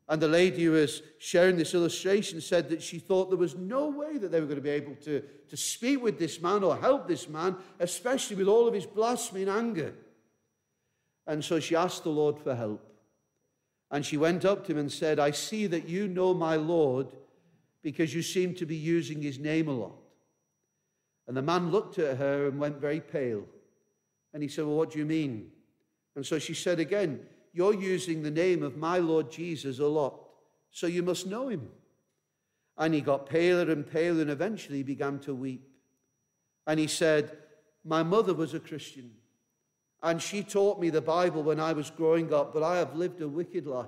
And 0.09 0.19
the 0.19 0.27
lady 0.27 0.63
who 0.63 0.71
was 0.71 1.03
sharing 1.19 1.55
this 1.55 1.75
illustration 1.75 2.41
said 2.41 2.67
that 2.69 2.81
she 2.81 2.97
thought 2.97 3.29
there 3.29 3.37
was 3.37 3.55
no 3.55 3.89
way 3.89 4.17
that 4.17 4.31
they 4.31 4.39
were 4.39 4.47
going 4.47 4.57
to 4.57 4.61
be 4.61 4.69
able 4.71 4.95
to, 4.95 5.21
to 5.49 5.55
speak 5.55 6.01
with 6.01 6.17
this 6.17 6.41
man 6.41 6.63
or 6.63 6.75
help 6.75 7.07
this 7.07 7.29
man, 7.29 7.55
especially 7.79 8.35
with 8.35 8.47
all 8.47 8.67
of 8.67 8.73
his 8.73 8.87
blasphemy 8.87 9.43
and 9.43 9.51
anger. 9.51 9.93
And 11.27 11.45
so 11.45 11.59
she 11.59 11.75
asked 11.75 12.03
the 12.03 12.09
Lord 12.09 12.39
for 12.39 12.55
help. 12.55 12.83
And 13.91 14.03
she 14.03 14.17
went 14.17 14.45
up 14.45 14.65
to 14.65 14.71
him 14.71 14.79
and 14.79 14.91
said, 14.91 15.19
I 15.19 15.29
see 15.29 15.67
that 15.67 15.87
you 15.87 16.07
know 16.07 16.33
my 16.33 16.55
Lord 16.55 17.07
because 17.81 18.13
you 18.13 18.21
seem 18.21 18.53
to 18.55 18.65
be 18.65 18.75
using 18.75 19.21
his 19.21 19.39
name 19.39 19.67
a 19.67 19.73
lot. 19.73 19.95
And 21.27 21.37
the 21.37 21.41
man 21.41 21.71
looked 21.71 21.99
at 21.99 22.17
her 22.17 22.47
and 22.47 22.59
went 22.59 22.81
very 22.81 22.99
pale. 22.99 23.45
And 24.33 24.43
he 24.43 24.49
said, 24.49 24.65
Well, 24.65 24.75
what 24.75 24.91
do 24.91 24.99
you 24.99 25.05
mean? 25.05 25.51
And 26.15 26.25
so 26.25 26.39
she 26.39 26.53
said 26.53 26.79
again, 26.79 27.21
you're 27.53 27.73
using 27.73 28.21
the 28.21 28.31
name 28.31 28.63
of 28.63 28.77
my 28.77 28.99
Lord 28.99 29.31
Jesus 29.31 29.79
a 29.79 29.87
lot, 29.87 30.19
so 30.71 30.87
you 30.87 31.03
must 31.03 31.27
know 31.27 31.49
him. 31.49 31.69
And 32.77 32.93
he 32.93 33.01
got 33.01 33.29
paler 33.29 33.71
and 33.71 33.89
paler 33.89 34.21
and 34.21 34.29
eventually 34.29 34.83
began 34.83 35.19
to 35.19 35.33
weep. 35.33 35.67
And 36.67 36.79
he 36.79 36.87
said, 36.87 37.37
My 37.83 38.03
mother 38.03 38.33
was 38.33 38.53
a 38.53 38.59
Christian, 38.59 39.11
and 40.01 40.21
she 40.21 40.43
taught 40.43 40.79
me 40.79 40.89
the 40.89 41.01
Bible 41.01 41.43
when 41.43 41.59
I 41.59 41.73
was 41.73 41.89
growing 41.89 42.33
up, 42.33 42.53
but 42.53 42.63
I 42.63 42.77
have 42.77 42.95
lived 42.95 43.21
a 43.21 43.27
wicked 43.27 43.65
life. 43.65 43.87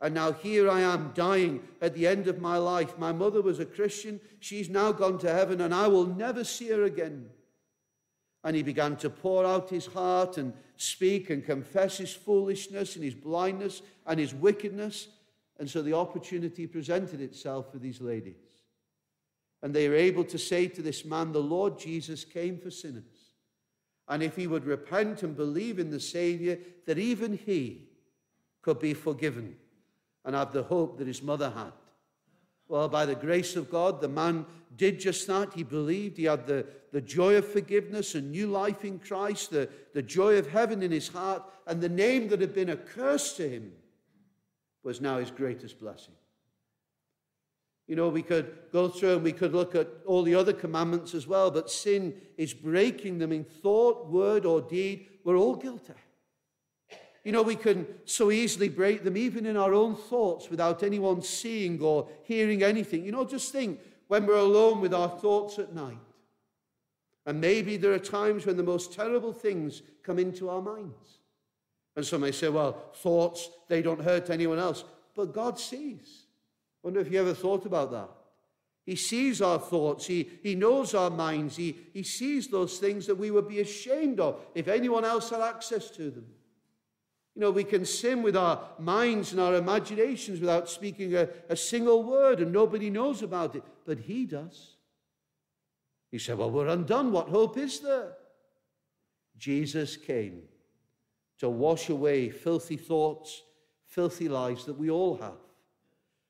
And 0.00 0.14
now 0.14 0.32
here 0.32 0.70
I 0.70 0.80
am 0.80 1.12
dying 1.14 1.60
at 1.80 1.94
the 1.94 2.06
end 2.06 2.28
of 2.28 2.40
my 2.40 2.56
life. 2.56 2.98
My 2.98 3.12
mother 3.12 3.42
was 3.42 3.58
a 3.58 3.66
Christian. 3.66 4.20
She's 4.38 4.70
now 4.70 4.92
gone 4.92 5.18
to 5.18 5.32
heaven, 5.32 5.60
and 5.60 5.74
I 5.74 5.88
will 5.88 6.06
never 6.06 6.44
see 6.44 6.68
her 6.68 6.84
again. 6.84 7.28
And 8.44 8.54
he 8.54 8.62
began 8.62 8.96
to 8.98 9.10
pour 9.10 9.44
out 9.44 9.70
his 9.70 9.86
heart 9.86 10.38
and 10.38 10.52
speak 10.76 11.30
and 11.30 11.44
confess 11.44 11.98
his 11.98 12.14
foolishness 12.14 12.94
and 12.94 13.04
his 13.04 13.14
blindness 13.14 13.82
and 14.06 14.20
his 14.20 14.32
wickedness. 14.32 15.08
And 15.58 15.68
so 15.68 15.82
the 15.82 15.94
opportunity 15.94 16.68
presented 16.68 17.20
itself 17.20 17.72
for 17.72 17.78
these 17.78 18.00
ladies. 18.00 18.36
And 19.62 19.74
they 19.74 19.88
were 19.88 19.96
able 19.96 20.22
to 20.26 20.38
say 20.38 20.68
to 20.68 20.82
this 20.82 21.04
man, 21.04 21.32
The 21.32 21.40
Lord 21.40 21.76
Jesus 21.76 22.24
came 22.24 22.58
for 22.58 22.70
sinners. 22.70 23.32
And 24.06 24.22
if 24.22 24.36
he 24.36 24.46
would 24.46 24.64
repent 24.64 25.24
and 25.24 25.36
believe 25.36 25.80
in 25.80 25.90
the 25.90 25.98
Savior, 25.98 26.58
that 26.86 26.98
even 26.98 27.36
he 27.44 27.88
could 28.62 28.78
be 28.78 28.94
forgiven 28.94 29.56
and 30.24 30.34
have 30.34 30.52
the 30.52 30.62
hope 30.62 30.98
that 30.98 31.06
his 31.06 31.22
mother 31.22 31.50
had. 31.50 31.72
Well, 32.68 32.88
by 32.88 33.06
the 33.06 33.14
grace 33.14 33.56
of 33.56 33.70
God, 33.70 34.00
the 34.00 34.08
man 34.08 34.44
did 34.76 35.00
just 35.00 35.26
that. 35.26 35.54
He 35.54 35.62
believed. 35.62 36.18
He 36.18 36.24
had 36.24 36.46
the, 36.46 36.66
the 36.92 37.00
joy 37.00 37.36
of 37.36 37.46
forgiveness 37.48 38.14
and 38.14 38.30
new 38.30 38.46
life 38.46 38.84
in 38.84 38.98
Christ, 38.98 39.50
the, 39.50 39.68
the 39.94 40.02
joy 40.02 40.36
of 40.36 40.48
heaven 40.48 40.82
in 40.82 40.90
his 40.90 41.08
heart, 41.08 41.42
and 41.66 41.80
the 41.80 41.88
name 41.88 42.28
that 42.28 42.40
had 42.40 42.54
been 42.54 42.68
a 42.68 42.76
curse 42.76 43.34
to 43.36 43.48
him 43.48 43.72
was 44.82 45.00
now 45.00 45.18
his 45.18 45.30
greatest 45.30 45.80
blessing. 45.80 46.14
You 47.86 47.96
know, 47.96 48.10
we 48.10 48.22
could 48.22 48.54
go 48.70 48.88
through 48.88 49.14
and 49.14 49.22
we 49.24 49.32
could 49.32 49.54
look 49.54 49.74
at 49.74 49.88
all 50.04 50.22
the 50.22 50.34
other 50.34 50.52
commandments 50.52 51.14
as 51.14 51.26
well, 51.26 51.50
but 51.50 51.70
sin 51.70 52.14
is 52.36 52.52
breaking 52.52 53.18
them 53.18 53.32
in 53.32 53.44
thought, 53.44 54.08
word, 54.08 54.44
or 54.44 54.60
deed. 54.60 55.06
We're 55.24 55.38
all 55.38 55.56
guilty. 55.56 55.94
You 57.28 57.32
know, 57.32 57.42
we 57.42 57.56
can 57.56 57.86
so 58.06 58.30
easily 58.30 58.70
break 58.70 59.04
them 59.04 59.14
even 59.18 59.44
in 59.44 59.58
our 59.58 59.74
own 59.74 59.96
thoughts 59.96 60.48
without 60.48 60.82
anyone 60.82 61.20
seeing 61.20 61.78
or 61.82 62.08
hearing 62.22 62.62
anything. 62.62 63.04
You 63.04 63.12
know, 63.12 63.26
just 63.26 63.52
think 63.52 63.80
when 64.06 64.24
we're 64.24 64.38
alone 64.38 64.80
with 64.80 64.94
our 64.94 65.10
thoughts 65.10 65.58
at 65.58 65.74
night. 65.74 65.98
And 67.26 67.38
maybe 67.38 67.76
there 67.76 67.92
are 67.92 67.98
times 67.98 68.46
when 68.46 68.56
the 68.56 68.62
most 68.62 68.94
terrible 68.94 69.34
things 69.34 69.82
come 70.02 70.18
into 70.18 70.48
our 70.48 70.62
minds. 70.62 71.18
And 71.96 72.06
some 72.06 72.22
may 72.22 72.32
say, 72.32 72.48
well, 72.48 72.92
thoughts, 72.94 73.50
they 73.68 73.82
don't 73.82 74.02
hurt 74.02 74.30
anyone 74.30 74.58
else. 74.58 74.84
But 75.14 75.34
God 75.34 75.58
sees. 75.58 76.24
Wonder 76.82 77.00
if 77.00 77.12
you 77.12 77.20
ever 77.20 77.34
thought 77.34 77.66
about 77.66 77.90
that. 77.90 78.08
He 78.86 78.96
sees 78.96 79.42
our 79.42 79.58
thoughts. 79.58 80.06
He, 80.06 80.30
he 80.42 80.54
knows 80.54 80.94
our 80.94 81.10
minds. 81.10 81.56
He, 81.56 81.76
he 81.92 82.04
sees 82.04 82.48
those 82.48 82.78
things 82.78 83.06
that 83.06 83.16
we 83.16 83.30
would 83.30 83.48
be 83.48 83.60
ashamed 83.60 84.18
of 84.18 84.40
if 84.54 84.66
anyone 84.66 85.04
else 85.04 85.28
had 85.28 85.42
access 85.42 85.90
to 85.90 86.10
them. 86.10 86.24
You 87.38 87.42
know, 87.42 87.50
we 87.52 87.62
can 87.62 87.84
sin 87.84 88.24
with 88.24 88.36
our 88.36 88.60
minds 88.80 89.30
and 89.30 89.40
our 89.40 89.54
imaginations 89.54 90.40
without 90.40 90.68
speaking 90.68 91.14
a, 91.14 91.28
a 91.48 91.54
single 91.54 92.02
word, 92.02 92.40
and 92.40 92.52
nobody 92.52 92.90
knows 92.90 93.22
about 93.22 93.54
it. 93.54 93.62
But 93.86 94.00
he 94.00 94.26
does. 94.26 94.74
He 96.10 96.18
said, 96.18 96.36
Well, 96.36 96.50
we're 96.50 96.66
undone. 96.66 97.12
What 97.12 97.28
hope 97.28 97.56
is 97.56 97.78
there? 97.78 98.14
Jesus 99.36 99.96
came 99.96 100.42
to 101.38 101.48
wash 101.48 101.90
away 101.90 102.28
filthy 102.28 102.76
thoughts, 102.76 103.44
filthy 103.86 104.28
lives 104.28 104.64
that 104.64 104.76
we 104.76 104.90
all 104.90 105.16
have. 105.18 105.38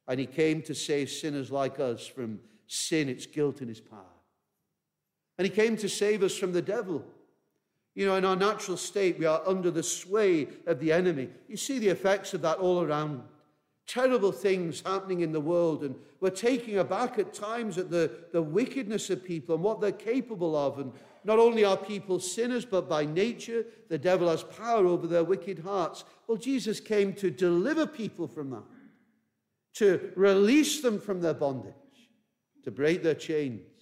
And 0.08 0.20
he 0.20 0.26
came 0.26 0.60
to 0.60 0.74
save 0.74 1.08
sinners 1.08 1.50
like 1.50 1.80
us 1.80 2.06
from 2.06 2.38
sin, 2.66 3.08
its 3.08 3.24
guilt, 3.24 3.62
and 3.62 3.70
its 3.70 3.80
power. 3.80 4.04
And 5.38 5.46
he 5.46 5.50
came 5.50 5.78
to 5.78 5.88
save 5.88 6.22
us 6.22 6.36
from 6.36 6.52
the 6.52 6.60
devil 6.60 7.02
you 7.98 8.06
know, 8.06 8.14
in 8.14 8.24
our 8.24 8.37
natural 8.37 8.76
state, 8.76 9.18
we 9.18 9.26
are 9.26 9.42
under 9.44 9.72
the 9.72 9.82
sway 9.82 10.46
of 10.68 10.78
the 10.78 10.92
enemy. 10.92 11.28
You 11.48 11.56
see 11.56 11.80
the 11.80 11.88
effects 11.88 12.32
of 12.32 12.40
that 12.42 12.58
all 12.58 12.80
around. 12.80 13.24
Terrible 13.88 14.30
things 14.30 14.84
happening 14.87 15.22
in 15.22 15.32
the 15.32 15.40
world, 15.40 15.82
and 15.82 15.96
we're 16.20 16.30
taking 16.30 16.78
aback 16.78 17.18
at 17.18 17.34
times 17.34 17.76
at 17.76 17.90
the, 17.90 18.12
the 18.32 18.40
wickedness 18.40 19.11
of 19.11 19.24
people 19.24 19.56
and 19.56 19.64
what 19.64 19.80
they're 19.80 19.90
capable 19.90 20.54
of. 20.54 20.78
And 20.78 20.92
not 21.24 21.40
only 21.40 21.64
are 21.64 21.76
people 21.76 22.20
sinners, 22.20 22.64
but 22.64 22.88
by 22.88 23.04
nature, 23.04 23.66
the 23.88 23.98
devil 23.98 24.28
has 24.28 24.44
power 24.44 24.87
over 24.87 25.08
their 25.08 25.24
wicked 25.24 25.58
hearts. 25.58 26.04
Well, 26.28 26.38
Jesus 26.38 26.78
came 26.78 27.12
to 27.14 27.32
deliver 27.32 27.84
people 27.84 28.28
from 28.28 28.50
that, 28.50 28.62
to 29.74 30.12
release 30.14 30.82
them 30.82 31.00
from 31.00 31.20
their 31.20 31.34
bondage, 31.34 31.74
to 32.62 32.70
break 32.70 33.02
their 33.02 33.16
chains. 33.16 33.77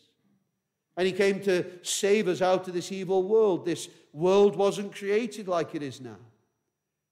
And 0.96 1.06
he 1.06 1.12
came 1.12 1.40
to 1.40 1.64
save 1.82 2.26
us 2.26 2.40
out 2.40 2.68
of 2.68 2.74
this 2.74 2.90
evil 2.90 3.22
world. 3.22 3.64
This 3.64 3.88
world 4.12 4.56
wasn't 4.56 4.94
created 4.94 5.46
like 5.46 5.74
it 5.74 5.82
is 5.82 6.00
now. 6.00 6.16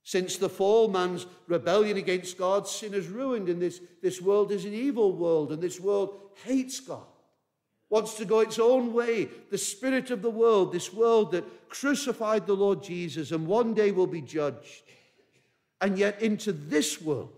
Since 0.04 0.36
the 0.36 0.50
fall, 0.50 0.88
man's 0.88 1.26
rebellion 1.46 1.96
against 1.96 2.36
God, 2.36 2.68
sin 2.68 2.92
has 2.92 3.06
ruined, 3.08 3.48
and 3.48 3.60
this, 3.60 3.80
this 4.02 4.20
world 4.20 4.52
is 4.52 4.66
an 4.66 4.74
evil 4.74 5.12
world, 5.12 5.50
and 5.50 5.62
this 5.62 5.80
world 5.80 6.20
hates 6.44 6.78
God, 6.78 7.06
wants 7.88 8.14
to 8.14 8.26
go 8.26 8.40
its 8.40 8.58
own 8.58 8.92
way. 8.92 9.28
The 9.50 9.56
spirit 9.56 10.10
of 10.10 10.20
the 10.20 10.30
world, 10.30 10.72
this 10.72 10.92
world 10.92 11.32
that 11.32 11.70
crucified 11.70 12.46
the 12.46 12.54
Lord 12.54 12.82
Jesus 12.82 13.32
and 13.32 13.46
one 13.46 13.72
day 13.72 13.92
will 13.92 14.06
be 14.06 14.20
judged. 14.20 14.82
And 15.80 15.98
yet, 15.98 16.20
into 16.22 16.52
this 16.52 17.00
world, 17.00 17.32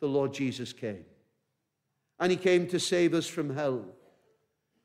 the 0.00 0.08
Lord 0.08 0.32
Jesus 0.32 0.72
came. 0.72 1.04
And 2.18 2.30
he 2.30 2.36
came 2.36 2.66
to 2.68 2.80
save 2.80 3.14
us 3.14 3.26
from 3.26 3.54
hell. 3.54 3.84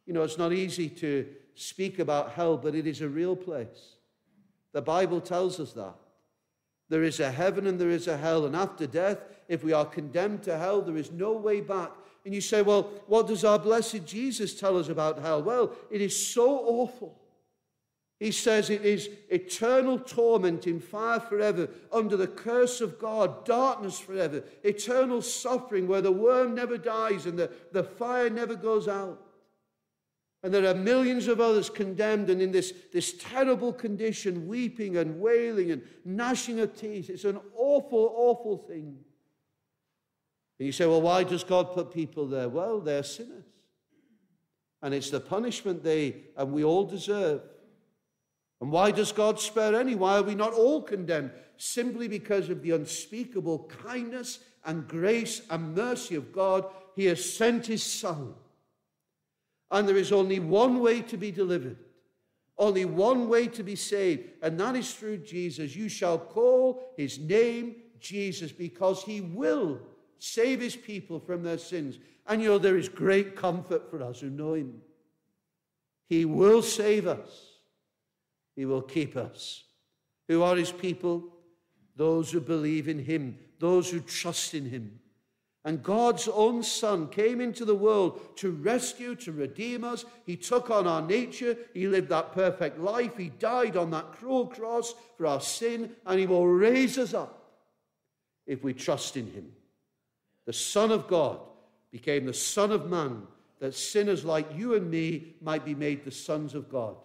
You 0.05 0.13
know, 0.13 0.23
it's 0.23 0.37
not 0.37 0.53
easy 0.53 0.89
to 0.89 1.27
speak 1.55 1.99
about 1.99 2.31
hell, 2.31 2.57
but 2.57 2.75
it 2.75 2.87
is 2.87 3.01
a 3.01 3.09
real 3.09 3.35
place. 3.35 3.95
The 4.73 4.81
Bible 4.81 5.21
tells 5.21 5.59
us 5.59 5.73
that. 5.73 5.95
There 6.89 7.03
is 7.03 7.19
a 7.19 7.31
heaven 7.31 7.67
and 7.67 7.79
there 7.79 7.89
is 7.89 8.07
a 8.07 8.17
hell. 8.17 8.45
And 8.45 8.55
after 8.55 8.85
death, 8.85 9.19
if 9.47 9.63
we 9.63 9.73
are 9.73 9.85
condemned 9.85 10.43
to 10.43 10.57
hell, 10.57 10.81
there 10.81 10.97
is 10.97 11.11
no 11.11 11.33
way 11.33 11.61
back. 11.61 11.91
And 12.25 12.35
you 12.35 12.41
say, 12.41 12.61
well, 12.61 12.91
what 13.07 13.27
does 13.27 13.43
our 13.43 13.57
blessed 13.57 14.05
Jesus 14.05 14.59
tell 14.59 14.77
us 14.77 14.89
about 14.89 15.19
hell? 15.19 15.41
Well, 15.41 15.73
it 15.89 16.01
is 16.01 16.27
so 16.33 16.59
awful. 16.59 17.17
He 18.19 18.31
says 18.31 18.69
it 18.69 18.85
is 18.85 19.09
eternal 19.29 19.97
torment 19.97 20.67
in 20.67 20.79
fire 20.79 21.19
forever, 21.19 21.69
under 21.91 22.15
the 22.15 22.27
curse 22.27 22.79
of 22.79 22.99
God, 22.99 23.45
darkness 23.45 23.97
forever, 23.97 24.43
eternal 24.63 25.23
suffering 25.23 25.87
where 25.87 26.01
the 26.01 26.11
worm 26.11 26.53
never 26.53 26.77
dies 26.77 27.25
and 27.25 27.39
the, 27.39 27.49
the 27.71 27.83
fire 27.83 28.29
never 28.29 28.53
goes 28.53 28.87
out. 28.87 29.19
And 30.43 30.53
there 30.53 30.65
are 30.65 30.73
millions 30.73 31.27
of 31.27 31.39
others 31.39 31.69
condemned 31.69 32.29
and 32.29 32.41
in 32.41 32.51
this, 32.51 32.73
this 32.91 33.13
terrible 33.13 33.71
condition, 33.71 34.47
weeping 34.47 34.97
and 34.97 35.19
wailing 35.19 35.71
and 35.71 35.83
gnashing 36.03 36.59
of 36.59 36.75
teeth. 36.75 37.09
It's 37.09 37.25
an 37.25 37.39
awful, 37.55 38.11
awful 38.15 38.57
thing. 38.57 38.97
And 40.57 40.65
you 40.65 40.71
say, 40.71 40.87
well, 40.87 41.01
why 41.01 41.23
does 41.23 41.43
God 41.43 41.73
put 41.73 41.93
people 41.93 42.27
there? 42.27 42.49
Well, 42.49 42.79
they're 42.79 43.03
sinners. 43.03 43.45
And 44.81 44.95
it's 44.95 45.11
the 45.11 45.19
punishment 45.19 45.83
they 45.83 46.15
and 46.35 46.51
we 46.51 46.63
all 46.63 46.85
deserve. 46.85 47.41
And 48.61 48.71
why 48.71 48.91
does 48.91 49.11
God 49.11 49.39
spare 49.39 49.75
any? 49.75 49.93
Why 49.93 50.17
are 50.17 50.23
we 50.23 50.35
not 50.35 50.53
all 50.53 50.81
condemned? 50.81 51.31
Simply 51.57 52.07
because 52.07 52.49
of 52.49 52.63
the 52.63 52.71
unspeakable 52.71 53.69
kindness 53.83 54.39
and 54.65 54.87
grace 54.87 55.41
and 55.51 55.75
mercy 55.75 56.15
of 56.15 56.31
God. 56.31 56.65
He 56.95 57.05
has 57.05 57.23
sent 57.23 57.67
His 57.67 57.83
Son 57.83 58.33
and 59.71 59.87
there 59.87 59.97
is 59.97 60.11
only 60.11 60.39
one 60.39 60.81
way 60.81 61.01
to 61.01 61.17
be 61.17 61.31
delivered, 61.31 61.77
only 62.57 62.85
one 62.85 63.29
way 63.29 63.47
to 63.47 63.63
be 63.63 63.75
saved, 63.75 64.29
and 64.41 64.59
that 64.59 64.75
is 64.75 64.93
through 64.93 65.19
Jesus. 65.19 65.75
You 65.75 65.89
shall 65.89 66.17
call 66.17 66.93
his 66.97 67.17
name 67.17 67.75
Jesus 67.99 68.51
because 68.51 69.03
he 69.03 69.21
will 69.21 69.79
save 70.19 70.59
his 70.59 70.75
people 70.75 71.19
from 71.19 71.43
their 71.43 71.57
sins. 71.57 71.97
And 72.27 72.41
you 72.41 72.49
know, 72.49 72.57
there 72.57 72.77
is 72.77 72.89
great 72.89 73.35
comfort 73.35 73.89
for 73.89 74.03
us 74.03 74.19
who 74.19 74.29
know 74.29 74.53
him. 74.53 74.81
He 76.07 76.25
will 76.25 76.61
save 76.61 77.07
us, 77.07 77.29
he 78.55 78.65
will 78.65 78.81
keep 78.81 79.15
us. 79.15 79.63
Who 80.27 80.43
are 80.43 80.55
his 80.55 80.71
people? 80.71 81.23
Those 81.95 82.31
who 82.31 82.41
believe 82.41 82.87
in 82.87 82.99
him, 82.99 83.37
those 83.59 83.89
who 83.89 83.99
trust 83.99 84.53
in 84.53 84.65
him. 84.65 84.99
And 85.63 85.83
God's 85.83 86.27
own 86.27 86.63
Son 86.63 87.07
came 87.09 87.39
into 87.39 87.65
the 87.65 87.75
world 87.75 88.35
to 88.37 88.51
rescue, 88.51 89.15
to 89.17 89.31
redeem 89.31 89.83
us. 89.83 90.05
He 90.25 90.35
took 90.35 90.71
on 90.71 90.87
our 90.87 91.03
nature. 91.03 91.55
He 91.73 91.87
lived 91.87 92.09
that 92.09 92.33
perfect 92.33 92.79
life. 92.79 93.15
He 93.15 93.29
died 93.29 93.77
on 93.77 93.91
that 93.91 94.13
cruel 94.13 94.47
cross 94.47 94.95
for 95.17 95.27
our 95.27 95.39
sin, 95.39 95.91
and 96.07 96.19
He 96.19 96.25
will 96.25 96.47
raise 96.47 96.97
us 96.97 97.13
up 97.13 97.51
if 98.47 98.63
we 98.63 98.73
trust 98.73 99.17
in 99.17 99.31
Him. 99.31 99.51
The 100.45 100.53
Son 100.53 100.91
of 100.91 101.07
God 101.07 101.39
became 101.91 102.25
the 102.25 102.33
Son 102.33 102.71
of 102.71 102.89
Man 102.89 103.21
that 103.59 103.75
sinners 103.75 104.25
like 104.25 104.47
you 104.57 104.73
and 104.73 104.89
me 104.89 105.35
might 105.41 105.63
be 105.63 105.75
made 105.75 106.03
the 106.03 106.11
sons 106.11 106.55
of 106.55 106.69
God. 106.69 106.95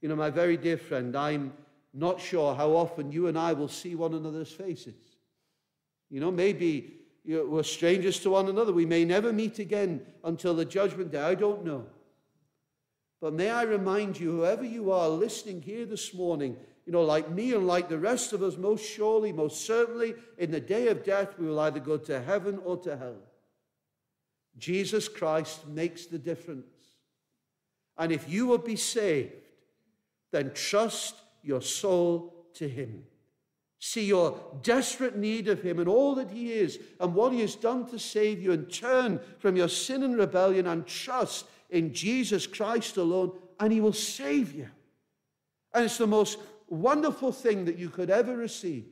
You 0.00 0.08
know, 0.08 0.16
my 0.16 0.30
very 0.30 0.56
dear 0.56 0.78
friend, 0.78 1.14
I'm 1.14 1.52
not 1.92 2.20
sure 2.20 2.54
how 2.54 2.70
often 2.70 3.12
you 3.12 3.26
and 3.26 3.38
I 3.38 3.52
will 3.52 3.68
see 3.68 3.94
one 3.94 4.14
another's 4.14 4.52
faces. 4.52 4.94
You 6.08 6.20
know, 6.20 6.30
maybe 6.30 6.97
you 7.28 7.36
know, 7.36 7.44
we're 7.44 7.62
strangers 7.62 8.18
to 8.20 8.30
one 8.30 8.48
another. 8.48 8.72
We 8.72 8.86
may 8.86 9.04
never 9.04 9.34
meet 9.34 9.58
again 9.58 10.00
until 10.24 10.54
the 10.54 10.64
judgment 10.64 11.12
day. 11.12 11.20
I 11.20 11.34
don't 11.34 11.62
know. 11.62 11.84
But 13.20 13.34
may 13.34 13.50
I 13.50 13.64
remind 13.64 14.18
you, 14.18 14.30
whoever 14.30 14.64
you 14.64 14.92
are 14.92 15.10
listening 15.10 15.60
here 15.60 15.84
this 15.84 16.14
morning, 16.14 16.56
you 16.86 16.92
know, 16.92 17.02
like 17.02 17.30
me 17.30 17.52
and 17.52 17.66
like 17.66 17.90
the 17.90 17.98
rest 17.98 18.32
of 18.32 18.42
us, 18.42 18.56
most 18.56 18.82
surely, 18.82 19.30
most 19.30 19.66
certainly, 19.66 20.14
in 20.38 20.50
the 20.50 20.58
day 20.58 20.88
of 20.88 21.04
death, 21.04 21.38
we 21.38 21.46
will 21.46 21.60
either 21.60 21.80
go 21.80 21.98
to 21.98 22.18
heaven 22.18 22.60
or 22.64 22.78
to 22.78 22.96
hell. 22.96 23.18
Jesus 24.56 25.06
Christ 25.06 25.68
makes 25.68 26.06
the 26.06 26.18
difference. 26.18 26.64
And 27.98 28.10
if 28.10 28.26
you 28.26 28.46
will 28.46 28.56
be 28.56 28.76
saved, 28.76 29.34
then 30.30 30.52
trust 30.54 31.14
your 31.42 31.60
soul 31.60 32.46
to 32.54 32.66
Him. 32.66 33.04
See 33.80 34.06
your 34.06 34.40
desperate 34.62 35.16
need 35.16 35.48
of 35.48 35.62
Him 35.62 35.78
and 35.78 35.88
all 35.88 36.14
that 36.16 36.30
He 36.30 36.52
is 36.52 36.78
and 37.00 37.14
what 37.14 37.32
He 37.32 37.40
has 37.40 37.54
done 37.54 37.86
to 37.86 37.98
save 37.98 38.42
you, 38.42 38.52
and 38.52 38.72
turn 38.72 39.20
from 39.38 39.56
your 39.56 39.68
sin 39.68 40.02
and 40.02 40.16
rebellion 40.16 40.66
and 40.66 40.86
trust 40.86 41.46
in 41.70 41.94
Jesus 41.94 42.46
Christ 42.46 42.96
alone, 42.96 43.32
and 43.60 43.72
He 43.72 43.80
will 43.80 43.92
save 43.92 44.52
you. 44.52 44.68
And 45.72 45.84
it's 45.84 45.98
the 45.98 46.06
most 46.06 46.38
wonderful 46.68 47.32
thing 47.32 47.64
that 47.66 47.78
you 47.78 47.88
could 47.88 48.10
ever 48.10 48.36
receive 48.36 48.86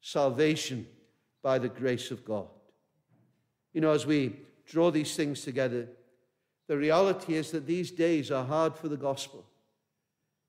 salvation 0.00 0.86
by 1.42 1.58
the 1.58 1.68
grace 1.68 2.10
of 2.10 2.24
God. 2.24 2.48
You 3.72 3.80
know, 3.80 3.92
as 3.92 4.06
we 4.06 4.40
draw 4.66 4.90
these 4.90 5.14
things 5.14 5.42
together, 5.42 5.88
the 6.66 6.76
reality 6.76 7.34
is 7.34 7.50
that 7.52 7.66
these 7.66 7.90
days 7.90 8.30
are 8.30 8.44
hard 8.44 8.76
for 8.76 8.88
the 8.88 8.96
gospel. 8.96 9.47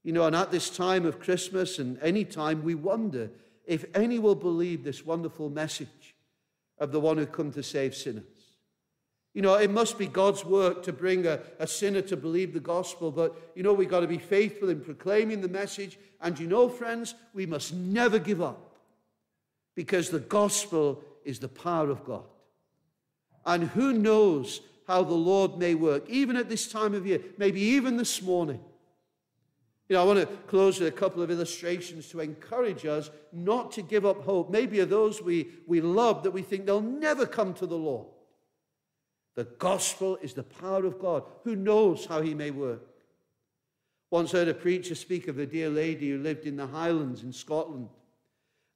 You 0.03 0.13
know, 0.13 0.25
and 0.25 0.35
at 0.35 0.51
this 0.51 0.69
time 0.69 1.05
of 1.05 1.19
Christmas 1.19 1.79
and 1.79 1.99
any 2.01 2.23
time, 2.23 2.63
we 2.63 2.75
wonder 2.75 3.29
if 3.65 3.85
any 3.93 4.17
will 4.17 4.35
believe 4.35 4.83
this 4.83 5.05
wonderful 5.05 5.49
message 5.49 6.15
of 6.79 6.91
the 6.91 6.99
one 6.99 7.17
who 7.17 7.25
come 7.25 7.51
to 7.51 7.63
save 7.63 7.93
sinners. 7.93 8.23
You 9.33 9.43
know, 9.43 9.55
it 9.55 9.69
must 9.69 9.97
be 9.97 10.07
God's 10.07 10.43
work 10.43 10.81
to 10.83 10.93
bring 10.93 11.27
a, 11.27 11.39
a 11.59 11.67
sinner 11.67 12.01
to 12.01 12.17
believe 12.17 12.53
the 12.53 12.59
gospel, 12.59 13.11
but 13.11 13.51
you 13.55 13.61
know, 13.61 13.73
we've 13.73 13.89
got 13.89 13.99
to 13.99 14.07
be 14.07 14.17
faithful 14.17 14.69
in 14.69 14.81
proclaiming 14.81 15.41
the 15.41 15.47
message. 15.47 15.99
And 16.19 16.39
you 16.39 16.47
know, 16.47 16.67
friends, 16.67 17.13
we 17.33 17.45
must 17.45 17.73
never 17.73 18.17
give 18.17 18.41
up 18.41 18.75
because 19.75 20.09
the 20.09 20.19
gospel 20.19 21.03
is 21.23 21.39
the 21.39 21.47
power 21.47 21.89
of 21.89 22.03
God. 22.03 22.25
And 23.45 23.69
who 23.69 23.93
knows 23.93 24.61
how 24.87 25.03
the 25.03 25.13
Lord 25.13 25.57
may 25.57 25.75
work, 25.75 26.09
even 26.09 26.35
at 26.35 26.49
this 26.49 26.71
time 26.71 26.95
of 26.95 27.05
year, 27.05 27.21
maybe 27.37 27.61
even 27.61 27.97
this 27.97 28.21
morning. 28.21 28.59
You 29.89 29.95
know, 29.95 30.03
I 30.03 30.05
want 30.05 30.19
to 30.19 30.27
close 30.47 30.79
with 30.79 30.87
a 30.87 30.95
couple 30.95 31.23
of 31.23 31.31
illustrations 31.31 32.09
to 32.09 32.19
encourage 32.19 32.85
us 32.85 33.09
not 33.33 33.71
to 33.71 33.81
give 33.81 34.05
up 34.05 34.23
hope. 34.23 34.51
Maybe 34.51 34.79
of 34.81 34.89
those 34.89 35.19
we, 35.19 35.47
we 35.65 35.81
love 35.81 36.21
that 36.23 36.31
we 36.31 36.43
think 36.43 36.67
they'll 36.67 36.79
never 36.79 37.25
come 37.25 37.55
to 37.55 37.65
the 37.65 37.75
Lord. 37.75 38.07
The 39.35 39.45
gospel 39.45 40.17
is 40.21 40.33
the 40.33 40.43
power 40.43 40.85
of 40.85 40.99
God. 40.99 41.23
Who 41.43 41.55
knows 41.55 42.05
how 42.05 42.21
he 42.21 42.35
may 42.35 42.51
work? 42.51 42.83
Once 44.11 44.31
heard 44.31 44.47
a 44.47 44.53
preacher 44.53 44.93
speak 44.93 45.27
of 45.27 45.39
a 45.39 45.45
dear 45.47 45.69
lady 45.69 46.11
who 46.11 46.19
lived 46.19 46.45
in 46.45 46.55
the 46.55 46.67
Highlands 46.67 47.23
in 47.23 47.33
Scotland. 47.33 47.89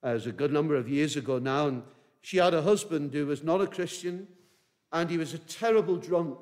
Uh, 0.03 0.09
it 0.09 0.13
was 0.13 0.27
a 0.27 0.31
good 0.31 0.51
number 0.51 0.75
of 0.75 0.89
years 0.89 1.15
ago 1.15 1.37
now, 1.37 1.67
and 1.67 1.83
she 2.21 2.37
had 2.37 2.55
a 2.55 2.61
husband 2.61 3.13
who 3.13 3.27
was 3.27 3.43
not 3.43 3.61
a 3.61 3.67
Christian, 3.67 4.27
and 4.91 5.09
he 5.11 5.17
was 5.17 5.33
a 5.33 5.39
terrible 5.39 5.97
drunk 5.97 6.37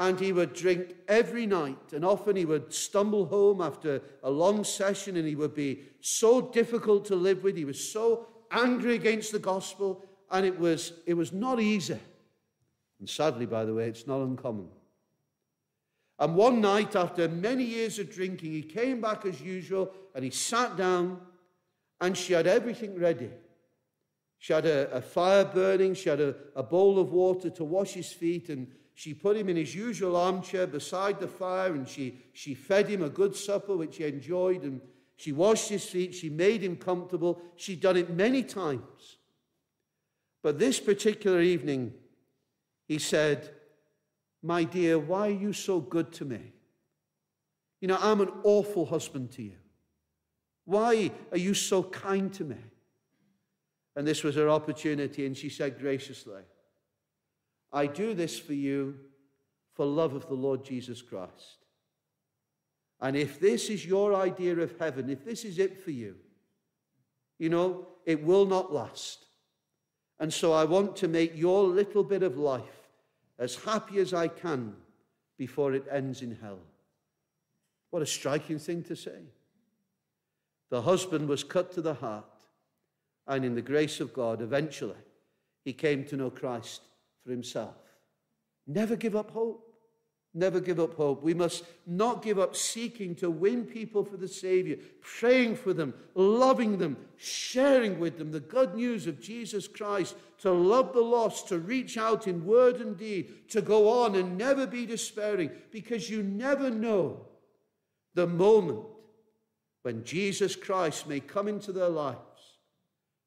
and 0.00 0.18
he 0.18 0.32
would 0.32 0.54
drink 0.54 0.94
every 1.08 1.46
night. 1.46 1.92
And 1.92 2.06
often 2.06 2.34
he 2.34 2.46
would 2.46 2.72
stumble 2.72 3.26
home 3.26 3.60
after 3.60 4.00
a 4.22 4.30
long 4.30 4.64
session 4.64 5.18
and 5.18 5.28
he 5.28 5.36
would 5.36 5.54
be 5.54 5.82
so 6.00 6.40
difficult 6.40 7.04
to 7.04 7.14
live 7.14 7.44
with. 7.44 7.54
He 7.54 7.66
was 7.66 7.92
so 7.92 8.26
angry 8.50 8.94
against 8.94 9.30
the 9.30 9.38
gospel, 9.38 10.02
and 10.30 10.46
it 10.46 10.58
was, 10.58 10.94
it 11.04 11.12
was 11.12 11.34
not 11.34 11.60
easy. 11.60 11.98
And 12.98 13.08
sadly, 13.08 13.44
by 13.44 13.66
the 13.66 13.74
way, 13.74 13.88
it's 13.88 14.06
not 14.06 14.22
uncommon. 14.22 14.68
And 16.18 16.34
one 16.34 16.62
night, 16.62 16.96
after 16.96 17.28
many 17.28 17.64
years 17.64 17.98
of 17.98 18.10
drinking, 18.10 18.52
he 18.52 18.62
came 18.62 19.02
back 19.02 19.26
as 19.26 19.42
usual 19.42 19.92
and 20.14 20.24
he 20.24 20.30
sat 20.30 20.78
down, 20.78 21.20
and 22.00 22.16
she 22.16 22.32
had 22.32 22.46
everything 22.46 22.98
ready. 22.98 23.28
She 24.38 24.54
had 24.54 24.64
a, 24.64 24.90
a 24.92 25.02
fire 25.02 25.44
burning, 25.44 25.92
she 25.92 26.08
had 26.08 26.22
a, 26.22 26.34
a 26.56 26.62
bowl 26.62 26.98
of 26.98 27.12
water 27.12 27.50
to 27.50 27.64
wash 27.64 27.92
his 27.92 28.10
feet, 28.10 28.48
and 28.48 28.66
she 29.00 29.14
put 29.14 29.34
him 29.34 29.48
in 29.48 29.56
his 29.56 29.74
usual 29.74 30.14
armchair 30.14 30.66
beside 30.66 31.20
the 31.20 31.26
fire 31.26 31.72
and 31.72 31.88
she, 31.88 32.18
she 32.34 32.52
fed 32.52 32.86
him 32.86 33.02
a 33.02 33.08
good 33.08 33.34
supper, 33.34 33.74
which 33.74 33.96
he 33.96 34.04
enjoyed, 34.04 34.62
and 34.62 34.78
she 35.16 35.32
washed 35.32 35.70
his 35.70 35.86
feet. 35.86 36.14
She 36.14 36.28
made 36.28 36.62
him 36.62 36.76
comfortable. 36.76 37.40
She'd 37.56 37.80
done 37.80 37.96
it 37.96 38.10
many 38.10 38.42
times. 38.42 39.16
But 40.42 40.58
this 40.58 40.78
particular 40.78 41.40
evening, 41.40 41.94
he 42.88 42.98
said, 42.98 43.48
My 44.42 44.64
dear, 44.64 44.98
why 44.98 45.28
are 45.28 45.30
you 45.30 45.54
so 45.54 45.80
good 45.80 46.12
to 46.12 46.26
me? 46.26 46.52
You 47.80 47.88
know, 47.88 47.98
I'm 48.02 48.20
an 48.20 48.30
awful 48.42 48.84
husband 48.84 49.30
to 49.32 49.42
you. 49.42 49.56
Why 50.66 51.10
are 51.32 51.38
you 51.38 51.54
so 51.54 51.84
kind 51.84 52.30
to 52.34 52.44
me? 52.44 52.58
And 53.96 54.06
this 54.06 54.22
was 54.22 54.34
her 54.34 54.50
opportunity, 54.50 55.24
and 55.24 55.34
she 55.34 55.48
said 55.48 55.78
graciously, 55.78 56.42
I 57.72 57.86
do 57.86 58.14
this 58.14 58.38
for 58.38 58.54
you 58.54 58.96
for 59.74 59.86
love 59.86 60.14
of 60.14 60.28
the 60.28 60.34
Lord 60.34 60.64
Jesus 60.64 61.02
Christ. 61.02 61.64
And 63.00 63.16
if 63.16 63.40
this 63.40 63.70
is 63.70 63.86
your 63.86 64.14
idea 64.14 64.56
of 64.58 64.78
heaven, 64.78 65.08
if 65.08 65.24
this 65.24 65.44
is 65.44 65.58
it 65.58 65.82
for 65.82 65.90
you, 65.90 66.16
you 67.38 67.48
know, 67.48 67.86
it 68.04 68.22
will 68.22 68.44
not 68.44 68.72
last. 68.72 69.24
And 70.18 70.32
so 70.32 70.52
I 70.52 70.64
want 70.64 70.96
to 70.96 71.08
make 71.08 71.36
your 71.36 71.64
little 71.64 72.04
bit 72.04 72.22
of 72.22 72.36
life 72.36 72.88
as 73.38 73.54
happy 73.54 73.98
as 73.98 74.12
I 74.12 74.28
can 74.28 74.74
before 75.38 75.72
it 75.72 75.86
ends 75.90 76.20
in 76.20 76.36
hell. 76.42 76.58
What 77.88 78.02
a 78.02 78.06
striking 78.06 78.58
thing 78.58 78.82
to 78.84 78.94
say. 78.94 79.22
The 80.68 80.82
husband 80.82 81.28
was 81.28 81.42
cut 81.42 81.72
to 81.72 81.80
the 81.80 81.94
heart, 81.94 82.26
and 83.26 83.44
in 83.44 83.54
the 83.54 83.62
grace 83.62 83.98
of 84.00 84.12
God, 84.12 84.42
eventually, 84.42 84.94
he 85.64 85.72
came 85.72 86.04
to 86.04 86.16
know 86.16 86.30
Christ 86.30 86.82
for 87.30 87.34
himself. 87.34 87.76
Never 88.66 88.96
give 88.96 89.14
up 89.14 89.30
hope. 89.30 89.64
Never 90.34 90.60
give 90.60 90.80
up 90.80 90.94
hope. 90.94 91.22
We 91.22 91.34
must 91.34 91.64
not 91.86 92.22
give 92.22 92.40
up 92.40 92.56
seeking 92.56 93.14
to 93.16 93.30
win 93.30 93.64
people 93.64 94.04
for 94.04 94.16
the 94.16 94.28
Savior, 94.28 94.78
praying 95.00 95.56
for 95.56 95.72
them, 95.72 95.94
loving 96.14 96.78
them, 96.78 96.96
sharing 97.16 98.00
with 98.00 98.18
them 98.18 98.32
the 98.32 98.40
good 98.40 98.74
news 98.74 99.06
of 99.06 99.20
Jesus 99.20 99.68
Christ, 99.68 100.16
to 100.38 100.50
love 100.50 100.92
the 100.92 101.00
lost, 101.00 101.48
to 101.48 101.58
reach 101.58 101.96
out 101.96 102.26
in 102.26 102.44
word 102.44 102.80
and 102.80 102.96
deed, 102.96 103.48
to 103.50 103.62
go 103.62 103.88
on 104.02 104.16
and 104.16 104.36
never 104.36 104.66
be 104.66 104.86
despairing, 104.86 105.50
because 105.70 106.10
you 106.10 106.22
never 106.22 106.70
know 106.70 107.26
the 108.14 108.26
moment 108.26 108.86
when 109.82 110.04
Jesus 110.04 110.56
Christ 110.56 111.08
may 111.08 111.20
come 111.20 111.46
into 111.46 111.70
their 111.72 111.88
lives 111.88 112.18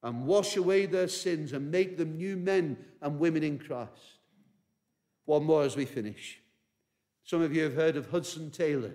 and 0.04 0.26
wash 0.26 0.58
away 0.58 0.86
their 0.86 1.08
sins 1.08 1.54
and 1.54 1.72
make 1.72 1.98
them 1.98 2.18
new 2.18 2.36
men 2.36 2.78
and 3.02 3.20
women 3.20 3.42
in 3.42 3.58
Christ. 3.58 4.20
One 5.26 5.46
more 5.46 5.63
as 5.63 5.78
we 5.78 5.86
finish. 5.86 6.39
Some 7.24 7.42
of 7.42 7.56
you 7.56 7.63
have 7.63 7.76
heard 7.76 7.96
of 7.96 8.12
Hudson 8.12 8.52
Taylor. 8.52 8.92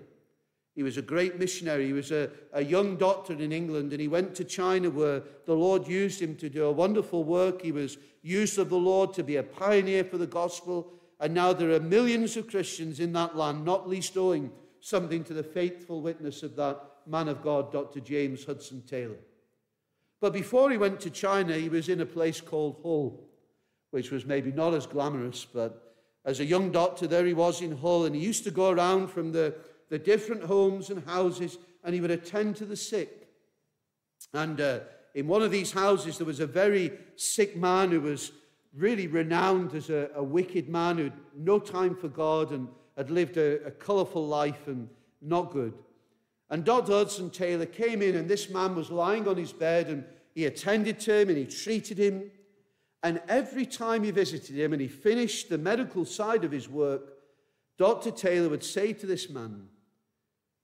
He 0.75 0.83
was 0.83 0.97
a 0.97 1.01
great 1.01 1.39
missionary. 1.39 1.87
He 1.87 1.93
was 1.93 2.11
a, 2.11 2.29
a 2.53 2.63
young 2.63 2.95
doctor 2.95 3.33
in 3.33 3.51
England, 3.51 3.91
and 3.91 3.99
he 3.99 4.07
went 4.07 4.35
to 4.35 4.45
China 4.45 4.91
where 4.91 5.23
the 5.45 5.55
Lord 5.55 5.87
used 5.87 6.21
him 6.21 6.35
to 6.37 6.49
do 6.49 6.65
a 6.65 6.71
wonderful 6.71 7.23
work. 7.23 7.63
He 7.63 7.71
was 7.71 7.97
used 8.21 8.59
of 8.59 8.69
the 8.69 8.77
Lord 8.77 9.13
to 9.15 9.23
be 9.23 9.37
a 9.37 9.43
pioneer 9.43 10.03
for 10.03 10.17
the 10.19 10.27
gospel. 10.27 10.93
And 11.19 11.33
now 11.33 11.53
there 11.53 11.71
are 11.71 11.79
millions 11.79 12.37
of 12.37 12.47
Christians 12.47 12.99
in 12.99 13.11
that 13.13 13.35
land, 13.35 13.65
not 13.65 13.89
least 13.89 14.15
owing 14.15 14.51
something 14.79 15.23
to 15.25 15.33
the 15.33 15.43
faithful 15.43 16.01
witness 16.01 16.43
of 16.43 16.55
that 16.55 16.79
man 17.05 17.27
of 17.27 17.41
God, 17.41 17.73
Dr. 17.73 17.99
James 17.99 18.45
Hudson 18.45 18.83
Taylor. 18.83 19.17
But 20.21 20.33
before 20.33 20.69
he 20.69 20.77
went 20.77 20.99
to 21.01 21.09
China, 21.09 21.53
he 21.55 21.69
was 21.69 21.89
in 21.89 22.01
a 22.01 22.05
place 22.05 22.41
called 22.41 22.77
Hull, 22.83 23.19
which 23.91 24.11
was 24.11 24.25
maybe 24.25 24.51
not 24.51 24.73
as 24.73 24.85
glamorous, 24.85 25.45
but 25.45 25.95
as 26.25 26.39
a 26.39 26.45
young 26.45 26.71
doctor, 26.71 27.07
there 27.07 27.25
he 27.25 27.33
was 27.33 27.61
in 27.61 27.77
Hull, 27.77 28.05
and 28.05 28.15
he 28.15 28.21
used 28.21 28.43
to 28.43 28.51
go 28.51 28.69
around 28.69 29.07
from 29.07 29.31
the, 29.31 29.55
the 29.89 29.99
different 29.99 30.43
homes 30.43 30.89
and 30.89 31.05
houses, 31.05 31.57
and 31.83 31.93
he 31.93 32.01
would 32.01 32.11
attend 32.11 32.57
to 32.57 32.65
the 32.65 32.75
sick. 32.75 33.29
And 34.33 34.59
uh, 34.59 34.79
in 35.15 35.27
one 35.27 35.41
of 35.41 35.51
these 35.51 35.71
houses, 35.71 36.17
there 36.17 36.27
was 36.27 36.41
a 36.41 36.47
very 36.47 36.91
sick 37.15 37.55
man 37.55 37.91
who 37.91 38.01
was 38.01 38.31
really 38.75 39.07
renowned 39.07 39.73
as 39.73 39.89
a, 39.89 40.09
a 40.13 40.23
wicked 40.23 40.69
man 40.69 40.97
who 40.97 41.05
had 41.05 41.13
no 41.35 41.57
time 41.57 41.95
for 41.95 42.09
God 42.09 42.51
and 42.51 42.67
had 42.97 43.09
lived 43.09 43.37
a, 43.37 43.65
a 43.65 43.71
colourful 43.71 44.27
life 44.27 44.67
and 44.67 44.89
not 45.21 45.51
good. 45.51 45.73
And 46.49 46.65
Dr. 46.65 46.93
Hudson 46.93 47.29
Taylor 47.29 47.65
came 47.65 48.01
in, 48.01 48.15
and 48.15 48.27
this 48.27 48.49
man 48.49 48.75
was 48.75 48.89
lying 48.89 49.27
on 49.27 49.37
his 49.37 49.53
bed, 49.53 49.87
and 49.87 50.03
he 50.33 50.45
attended 50.45 50.99
to 51.01 51.13
him 51.13 51.29
and 51.29 51.37
he 51.37 51.45
treated 51.45 51.97
him. 51.97 52.31
And 53.03 53.21
every 53.27 53.65
time 53.65 54.03
he 54.03 54.11
visited 54.11 54.57
him 54.57 54.73
and 54.73 54.81
he 54.81 54.87
finished 54.87 55.49
the 55.49 55.57
medical 55.57 56.05
side 56.05 56.43
of 56.43 56.51
his 56.51 56.69
work, 56.69 57.13
Dr. 57.77 58.11
Taylor 58.11 58.49
would 58.49 58.63
say 58.63 58.93
to 58.93 59.05
this 59.05 59.29
man, 59.29 59.67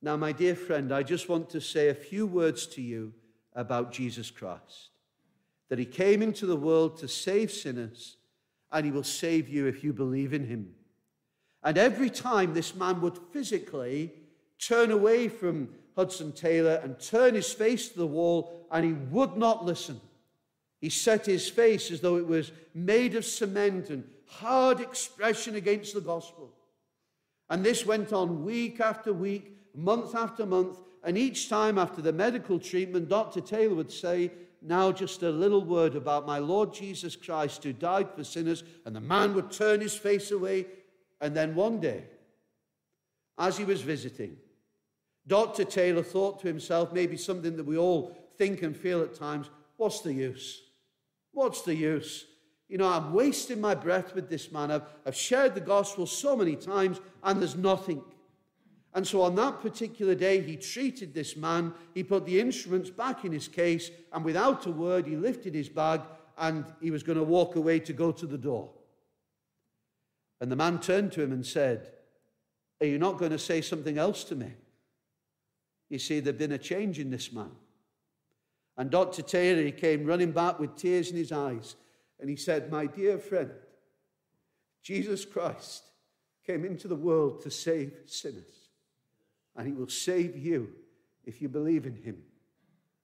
Now, 0.01 0.17
my 0.17 0.31
dear 0.31 0.55
friend, 0.55 0.91
I 0.91 1.03
just 1.03 1.29
want 1.29 1.49
to 1.51 1.61
say 1.61 1.89
a 1.89 1.93
few 1.93 2.25
words 2.25 2.67
to 2.67 2.81
you 2.81 3.13
about 3.53 3.91
Jesus 3.91 4.29
Christ. 4.31 4.89
That 5.69 5.79
he 5.79 5.85
came 5.85 6.21
into 6.21 6.45
the 6.45 6.57
world 6.57 6.97
to 6.97 7.07
save 7.07 7.51
sinners, 7.51 8.17
and 8.71 8.85
he 8.85 8.91
will 8.91 9.03
save 9.03 9.47
you 9.47 9.67
if 9.67 9.83
you 9.83 9.93
believe 9.93 10.33
in 10.33 10.47
him. 10.47 10.73
And 11.63 11.77
every 11.77 12.09
time 12.09 12.53
this 12.53 12.75
man 12.75 13.01
would 13.01 13.17
physically 13.31 14.11
turn 14.59 14.91
away 14.91 15.27
from 15.27 15.69
Hudson 15.95 16.31
Taylor 16.31 16.79
and 16.83 16.99
turn 16.99 17.35
his 17.35 17.51
face 17.51 17.89
to 17.89 17.97
the 17.97 18.07
wall, 18.07 18.67
and 18.71 18.85
he 18.85 18.93
would 18.93 19.37
not 19.37 19.65
listen. 19.65 19.99
He 20.81 20.89
set 20.89 21.25
his 21.25 21.49
face 21.49 21.89
as 21.91 22.01
though 22.01 22.17
it 22.17 22.27
was 22.27 22.51
made 22.73 23.15
of 23.15 23.25
cement 23.25 23.89
and 23.89 24.03
hard 24.27 24.79
expression 24.79 25.55
against 25.55 25.93
the 25.93 26.01
gospel. 26.01 26.53
And 27.49 27.63
this 27.63 27.85
went 27.85 28.11
on 28.11 28.43
week 28.43 28.79
after 28.79 29.13
week, 29.13 29.57
month 29.73 30.15
after 30.15 30.45
month, 30.45 30.79
and 31.03 31.17
each 31.17 31.49
time 31.49 31.77
after 31.77 32.01
the 32.01 32.11
medical 32.11 32.59
treatment, 32.59 33.07
Dr. 33.07 33.39
Taylor 33.39 33.75
would 33.75 33.91
say, 33.91 34.31
Now 34.61 34.91
just 34.91 35.21
a 35.21 35.29
little 35.29 35.63
word 35.63 35.95
about 35.95 36.25
my 36.25 36.39
Lord 36.39 36.73
Jesus 36.73 37.15
Christ 37.15 37.63
who 37.63 37.73
died 37.73 38.09
for 38.15 38.23
sinners. 38.23 38.63
And 38.85 38.95
the 38.95 39.01
man 39.01 39.35
would 39.35 39.51
turn 39.51 39.81
his 39.81 39.95
face 39.95 40.31
away. 40.31 40.65
And 41.21 41.35
then 41.35 41.53
one 41.53 41.79
day, 41.79 42.05
as 43.37 43.57
he 43.57 43.63
was 43.63 43.81
visiting, 43.81 44.37
Dr. 45.27 45.63
Taylor 45.63 46.03
thought 46.03 46.39
to 46.41 46.47
himself, 46.47 46.93
maybe 46.93 47.17
something 47.17 47.57
that 47.57 47.65
we 47.65 47.77
all 47.77 48.15
think 48.37 48.61
and 48.61 48.75
feel 48.75 49.01
at 49.01 49.15
times, 49.15 49.49
what's 49.77 50.01
the 50.01 50.13
use? 50.13 50.61
What's 51.31 51.61
the 51.61 51.75
use? 51.75 52.25
You 52.67 52.77
know, 52.77 52.87
I'm 52.87 53.13
wasting 53.13 53.61
my 53.61 53.75
breath 53.75 54.15
with 54.15 54.29
this 54.29 54.51
man. 54.51 54.71
I've, 54.71 54.83
I've 55.05 55.15
shared 55.15 55.55
the 55.55 55.61
gospel 55.61 56.05
so 56.07 56.35
many 56.35 56.55
times, 56.55 56.99
and 57.23 57.39
there's 57.39 57.55
nothing. 57.55 58.01
And 58.93 59.05
so 59.05 59.21
on 59.21 59.35
that 59.35 59.61
particular 59.61 60.15
day, 60.15 60.41
he 60.41 60.55
treated 60.55 61.13
this 61.13 61.35
man. 61.35 61.73
He 61.93 62.03
put 62.03 62.25
the 62.25 62.39
instruments 62.39 62.89
back 62.89 63.25
in 63.25 63.31
his 63.31 63.47
case, 63.47 63.91
and 64.13 64.23
without 64.23 64.65
a 64.65 64.71
word, 64.71 65.05
he 65.05 65.15
lifted 65.15 65.53
his 65.53 65.69
bag 65.69 66.01
and 66.37 66.65
he 66.81 66.91
was 66.91 67.03
going 67.03 67.17
to 67.17 67.23
walk 67.23 67.55
away 67.55 67.79
to 67.79 67.93
go 67.93 68.11
to 68.11 68.25
the 68.25 68.37
door. 68.37 68.69
And 70.41 70.51
the 70.51 70.55
man 70.55 70.79
turned 70.79 71.11
to 71.13 71.21
him 71.21 71.31
and 71.31 71.45
said, 71.45 71.91
Are 72.81 72.87
you 72.87 72.97
not 72.97 73.17
going 73.17 73.31
to 73.31 73.39
say 73.39 73.61
something 73.61 73.97
else 73.97 74.23
to 74.25 74.35
me? 74.35 74.51
You 75.89 75.99
see, 75.99 76.19
there'd 76.19 76.37
been 76.37 76.51
a 76.51 76.57
change 76.57 76.99
in 76.99 77.09
this 77.09 77.31
man. 77.31 77.51
And 78.77 78.89
Dr. 78.89 79.21
Taylor, 79.21 79.61
he 79.61 79.71
came 79.71 80.05
running 80.05 80.31
back 80.31 80.59
with 80.59 80.75
tears 80.75 81.11
in 81.11 81.17
his 81.17 81.31
eyes, 81.31 81.75
and 82.19 82.29
he 82.29 82.35
said, 82.35 82.71
My 82.71 82.87
dear 82.87 83.17
friend, 83.17 83.51
Jesus 84.81 85.25
Christ 85.25 85.83
came 86.45 86.65
into 86.65 86.87
the 86.87 86.95
world 86.95 87.41
to 87.41 87.51
save 87.51 87.93
sinners 88.05 88.65
and 89.55 89.67
he 89.67 89.73
will 89.73 89.87
save 89.87 90.37
you 90.37 90.69
if 91.25 91.41
you 91.41 91.49
believe 91.49 91.85
in 91.85 91.95
him. 91.95 92.17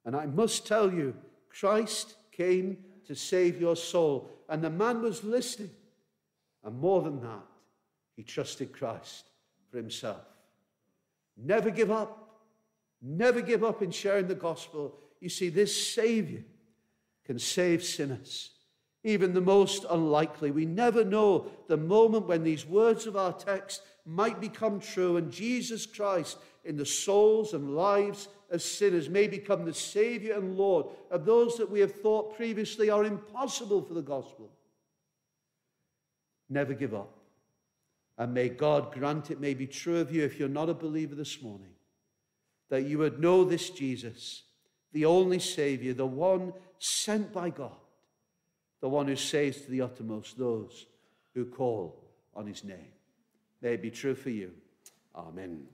And 0.05 0.15
I 0.15 0.25
must 0.25 0.67
tell 0.67 0.91
you, 0.91 1.15
Christ 1.49 2.15
came 2.31 2.77
to 3.07 3.15
save 3.15 3.59
your 3.59 3.75
soul. 3.75 4.29
And 4.49 4.63
the 4.63 4.69
man 4.69 5.01
was 5.01 5.23
listening. 5.23 5.71
And 6.63 6.77
more 6.79 7.01
than 7.01 7.21
that, 7.21 7.45
he 8.15 8.23
trusted 8.23 8.73
Christ 8.73 9.25
for 9.69 9.77
himself. 9.77 10.21
Never 11.37 11.69
give 11.69 11.91
up. 11.91 12.20
Never 13.01 13.41
give 13.41 13.63
up 13.63 13.81
in 13.81 13.91
sharing 13.91 14.27
the 14.27 14.35
gospel. 14.35 14.97
You 15.19 15.29
see, 15.29 15.49
this 15.49 15.93
Savior 15.93 16.43
can 17.25 17.39
save 17.39 17.83
sinners, 17.83 18.51
even 19.03 19.33
the 19.33 19.41
most 19.41 19.85
unlikely. 19.89 20.51
We 20.51 20.65
never 20.65 21.03
know 21.03 21.51
the 21.67 21.77
moment 21.77 22.27
when 22.27 22.43
these 22.43 22.65
words 22.65 23.07
of 23.07 23.15
our 23.15 23.33
text 23.33 23.81
might 24.05 24.41
become 24.41 24.79
true, 24.79 25.17
and 25.17 25.31
Jesus 25.31 25.85
Christ 25.85 26.37
in 26.63 26.77
the 26.77 26.85
souls 26.85 27.53
and 27.53 27.75
lives 27.75 28.27
of 28.51 28.61
sinners 28.61 29.09
may 29.09 29.27
become 29.27 29.65
the 29.65 29.73
Savior 29.73 30.35
and 30.35 30.57
Lord 30.57 30.87
of 31.09 31.25
those 31.25 31.57
that 31.57 31.69
we 31.69 31.79
have 31.79 31.93
thought 31.93 32.35
previously 32.35 32.89
are 32.89 33.05
impossible 33.05 33.81
for 33.81 33.93
the 33.93 34.01
gospel. 34.01 34.51
Never 36.49 36.73
give 36.73 36.93
up. 36.93 37.17
And 38.17 38.33
may 38.33 38.49
God 38.49 38.91
grant 38.91 39.31
it 39.31 39.39
may 39.39 39.53
be 39.53 39.65
true 39.65 39.99
of 39.99 40.13
you 40.13 40.23
if 40.23 40.37
you're 40.37 40.49
not 40.49 40.69
a 40.69 40.73
believer 40.73 41.15
this 41.15 41.41
morning, 41.41 41.70
that 42.71 42.83
you 42.83 42.97
would 42.97 43.19
know 43.19 43.43
this 43.43 43.69
Jesus, 43.69 44.43
the 44.93 45.03
only 45.03 45.39
Savior, 45.39 45.93
the 45.93 46.05
one 46.05 46.53
sent 46.79 47.33
by 47.33 47.49
God, 47.49 47.75
the 48.79 48.87
one 48.87 49.07
who 49.07 49.17
saves 49.17 49.61
to 49.61 49.69
the 49.69 49.81
uttermost 49.81 50.37
those 50.37 50.85
who 51.35 51.45
call 51.45 52.01
on 52.33 52.47
his 52.47 52.63
name. 52.63 52.93
May 53.61 53.73
it 53.73 53.81
be 53.81 53.91
true 53.91 54.15
for 54.15 54.29
you. 54.29 54.51
Amen. 55.13 55.67